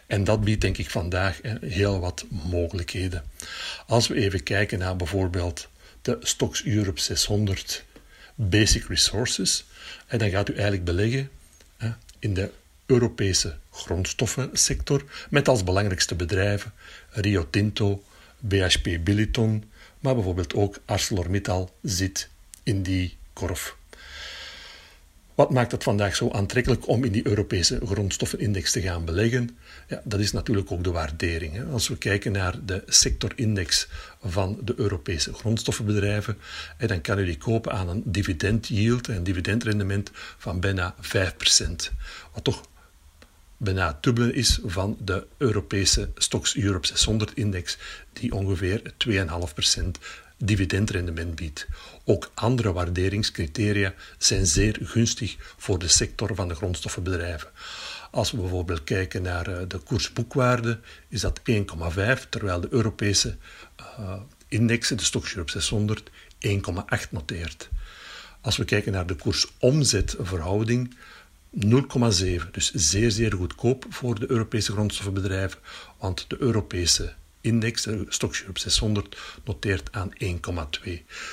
En 0.07 0.25
dat 0.25 0.44
biedt 0.44 0.61
denk 0.61 0.79
ik 0.79 0.90
vandaag 0.90 1.40
heel 1.61 2.01
wat 2.01 2.25
mogelijkheden. 2.29 3.25
Als 3.87 4.07
we 4.07 4.14
even 4.14 4.42
kijken 4.42 4.79
naar 4.79 4.96
bijvoorbeeld 4.96 5.68
de 6.03 6.18
Stocks 6.20 6.64
Europe 6.64 7.01
600 7.01 7.85
Basic 8.35 8.88
Resources, 8.88 9.64
dan 10.16 10.31
gaat 10.31 10.49
u 10.49 10.53
eigenlijk 10.53 10.85
beleggen 10.85 11.31
in 12.18 12.35
de 12.35 12.50
Europese 12.87 13.57
grondstoffensector 13.70 15.05
met 15.31 15.48
als 15.48 15.64
belangrijkste 15.64 16.14
bedrijven 16.14 16.72
Rio 17.11 17.46
Tinto, 17.50 18.02
BHP 18.38 18.88
Billiton, 19.00 19.70
maar 20.00 20.14
bijvoorbeeld 20.14 20.55
ook 20.55 20.79
ArcelorMittal 20.85 21.74
zit 21.83 22.29
in 22.62 22.83
die 22.83 23.16
korf. 23.33 23.76
Wat 25.37 25.51
maakt 25.51 25.72
het 25.72 25.83
vandaag 25.83 26.16
zo 26.16 26.31
aantrekkelijk 26.31 26.88
om 26.88 27.05
in 27.05 27.12
die 27.12 27.27
Europese 27.27 27.81
grondstoffenindex 27.85 28.72
te 28.72 28.81
gaan 28.81 29.05
beleggen? 29.05 29.59
Ja, 29.88 30.01
dat 30.05 30.20
is 30.20 30.33
natuurlijk 30.33 30.72
ook 30.72 30.85
de 30.85 30.90
waardering. 30.90 31.72
Als 31.72 31.88
we 31.88 31.96
kijken 31.96 32.33
naar 32.33 32.64
de 32.64 32.83
sectorindex 32.87 33.88
van 34.22 34.59
de 34.64 34.75
Europese 34.77 35.33
grondstoffenbedrijven, 35.33 36.38
dan 36.87 37.01
kan 37.01 37.18
u 37.18 37.25
die 37.25 37.38
kopen 37.38 37.72
aan 37.72 37.88
een 37.88 38.03
dividend 38.05 38.68
yield, 38.68 39.09
een 39.09 39.25
dividendrendement 39.25 40.11
van 40.38 40.61
bijna 40.61 40.94
5%. 41.01 41.01
Wat 42.33 42.44
toch 42.44 42.62
bijna 43.57 43.87
het 43.87 44.03
dubbele 44.03 44.33
is 44.33 44.61
van 44.64 44.96
de 45.01 45.27
Europese 45.37 46.11
Stocks 46.14 46.57
Europe 46.57 46.87
600 46.87 47.35
index, 47.35 47.79
die 48.12 48.33
ongeveer 48.33 48.83
2,5% 49.09 49.85
dividendrendement 50.38 51.35
biedt. 51.35 51.66
Ook 52.05 52.31
andere 52.35 52.72
waarderingscriteria 52.72 53.94
zijn 54.18 54.46
zeer 54.46 54.79
gunstig 54.83 55.37
voor 55.57 55.79
de 55.79 55.88
sector 55.88 56.35
van 56.35 56.49
de 56.49 56.55
grondstoffenbedrijven. 56.55 57.51
Als 58.11 58.31
we 58.31 58.37
bijvoorbeeld 58.37 58.85
kijken 58.85 59.22
naar 59.22 59.46
eh, 59.46 59.62
de 59.68 59.79
koersboekwaarde, 59.79 60.81
is 61.09 61.20
dat 61.20 61.40
1,5, 61.51 62.29
terwijl 62.29 62.61
de 62.61 62.68
Europese 62.70 63.37
uh, 63.81 64.12
indexen, 64.49 64.96
de 64.96 65.05
Stoxx 65.05 65.35
Europe 65.35 65.51
600, 65.51 66.11
1,8 66.46 67.11
noteert. 67.11 67.68
Als 68.40 68.57
we 68.57 68.64
kijken 68.64 68.92
naar 68.92 69.07
de 69.07 69.14
koersomzetverhouding, 69.14 70.94
0,7. 71.64 72.51
Dus 72.51 72.70
zeer, 72.72 73.11
zeer 73.11 73.33
goedkoop 73.33 73.87
voor 73.88 74.20
de 74.20 74.31
Europese 74.31 74.72
grondstoffenbedrijven, 74.72 75.59
want 75.99 76.25
de 76.29 76.37
Europese 76.38 77.14
index, 77.46 77.82
de 77.82 77.90
Europe 77.90 78.61
600, 78.61 79.16
noteert 79.44 79.88
aan 79.92 80.12
1,2. 80.85 80.90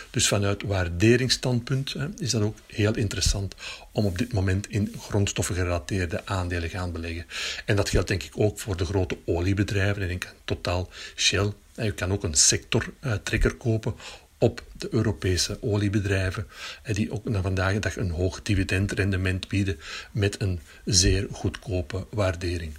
Dus 0.10 0.28
vanuit 0.28 0.64
waarderingsstandpunt 0.64 1.96
is 2.18 2.32
dat 2.32 2.42
ook 2.42 2.58
heel 2.68 2.96
interessant 2.96 3.56
om 3.92 4.06
op 4.06 4.18
dit 4.18 4.34
moment 4.34 4.70
in 4.70 4.96
grondstoffen 5.00 5.56
gerelateerde 5.56 6.22
aandelen 6.26 6.70
gaan 6.70 6.92
beleggen. 6.92 7.26
En 7.66 7.76
dat 7.76 7.90
geldt 7.90 8.08
denk 8.08 8.24
ik 8.24 8.32
ook 8.36 8.60
voor 8.60 8.78
de 8.78 8.86
grote 8.86 9.18
oliebedrijven. 9.26 10.02
En 10.02 10.10
ik 10.10 10.34
Total, 10.46 10.90
Shell. 11.16 11.52
En 11.76 11.86
je 11.86 11.92
kan 11.92 12.12
ook 12.12 12.24
een 12.24 12.34
sectortrekker 12.34 13.56
kopen 13.56 13.96
op 14.44 14.64
de 14.78 14.88
Europese 14.92 15.58
oliebedrijven, 15.62 16.48
die 16.92 17.12
ook 17.12 17.30
naar 17.30 17.42
vandaag 17.42 17.74
de 17.74 17.80
dag 17.80 17.98
een 17.98 18.10
hoog 18.10 18.42
dividendrendement 18.42 19.48
bieden 19.48 19.78
met 20.12 20.42
een 20.42 20.60
zeer 20.86 21.28
goedkope 21.32 22.08
waardering. 22.10 22.74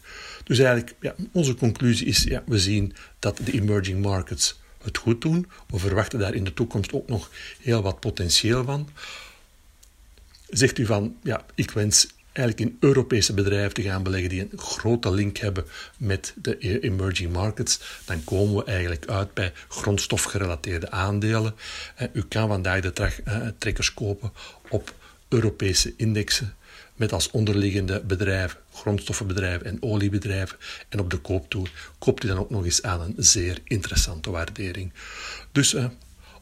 Dus 0.45 0.59
eigenlijk, 0.59 0.95
ja, 1.01 1.15
onze 1.33 1.55
conclusie 1.55 2.07
is, 2.07 2.23
ja, 2.23 2.43
we 2.47 2.59
zien 2.59 2.95
dat 3.19 3.41
de 3.45 3.53
emerging 3.53 4.03
markets 4.03 4.61
het 4.83 4.99
goed 4.99 5.21
doen. 5.21 5.49
We 5.67 5.79
verwachten 5.79 6.19
daar 6.19 6.35
in 6.35 6.45
de 6.45 6.55
toekomst 6.55 6.93
ook 6.93 7.09
nog 7.09 7.31
heel 7.61 7.83
wat 7.83 8.01
potentieel 8.01 8.65
van. 8.65 8.89
Zegt 10.49 10.79
u 10.79 10.87
van, 10.87 11.17
ja, 11.23 11.45
ik 11.55 11.71
wens 11.71 12.09
eigenlijk 12.35 12.71
in 12.71 12.77
Europese 12.81 13.35
bedrijven 13.35 13.75
te 13.75 13.83
gaan 13.83 14.03
beleggen 14.03 14.29
die 14.29 14.41
een 14.41 14.59
grote 14.59 15.11
link 15.11 15.37
hebben 15.37 15.65
met 15.99 16.35
de 16.37 16.59
emerging 16.81 17.33
markets, 17.33 17.81
dan 18.05 18.25
komen 18.25 18.57
we 18.57 18.65
eigenlijk 18.65 19.07
uit 19.07 19.35
bij 19.35 19.53
grondstofgerelateerde 19.69 20.91
aandelen. 20.91 21.55
U 22.13 22.23
kan 22.23 22.49
vandaag 22.49 22.81
de 22.81 22.93
eh, 23.25 23.47
trekkers 23.59 23.95
kopen 23.95 24.33
op 24.69 24.95
Europese 25.29 25.95
indexen 25.97 26.55
met 26.95 27.13
als 27.13 27.31
onderliggende 27.31 28.01
bedrijven, 28.01 28.59
grondstoffenbedrijven 28.73 29.67
en 29.67 29.83
oliebedrijven. 29.83 30.59
En 30.89 31.01
op 31.01 31.11
de 31.11 31.19
kooptoer 31.19 31.71
koopt 31.99 32.25
u 32.25 32.29
dan 32.29 32.39
ook 32.39 32.51
nog 32.51 32.65
eens 32.65 32.83
aan 32.83 33.01
een 33.01 33.15
zeer 33.17 33.59
interessante 33.65 34.31
waardering. 34.31 34.93
Dus 35.53 35.75
uh, 35.75 35.85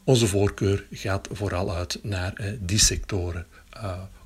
onze 0.03 0.27
voorkeur 0.27 0.85
gaat 0.91 1.27
vooral 1.31 1.75
uit 1.75 1.99
naar 2.03 2.55
die 2.59 2.79
sectoren 2.79 3.45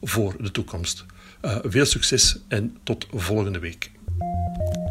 voor 0.01 0.35
de 0.39 0.51
toekomst. 0.51 1.05
Veel 1.41 1.85
succes 1.85 2.37
en 2.47 2.77
tot 2.83 3.07
volgende 3.13 3.59
week. 3.59 3.91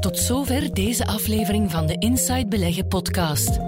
Tot 0.00 0.18
zover 0.18 0.74
deze 0.74 1.06
aflevering 1.06 1.70
van 1.70 1.86
de 1.86 1.96
Inside 1.98 2.46
Beleggen 2.46 2.88
podcast. 2.88 3.58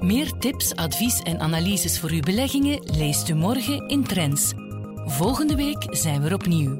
Meer 0.00 0.32
tips, 0.38 0.74
advies 0.74 1.20
en 1.22 1.40
analyses 1.40 1.98
voor 1.98 2.10
uw 2.10 2.20
beleggingen 2.20 2.82
leest 2.96 3.28
u 3.28 3.34
morgen 3.34 3.88
in 3.88 4.04
Trends. 4.04 4.52
Volgende 5.06 5.54
week 5.56 5.86
zijn 5.90 6.22
we 6.22 6.28
er 6.28 6.34
opnieuw. 6.34 6.76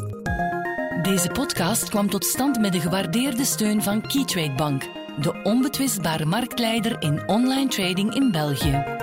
Deze 1.03 1.29
podcast 1.29 1.89
kwam 1.89 2.11
tot 2.11 2.25
stand 2.25 2.61
met 2.61 2.73
de 2.73 2.81
gewaardeerde 2.81 3.45
steun 3.45 3.83
van 3.83 4.07
Keytrade 4.07 4.55
Bank, 4.55 4.89
de 5.21 5.41
onbetwistbare 5.43 6.25
marktleider 6.25 7.03
in 7.03 7.29
online 7.29 7.69
trading 7.69 8.15
in 8.15 8.31
België. 8.31 9.00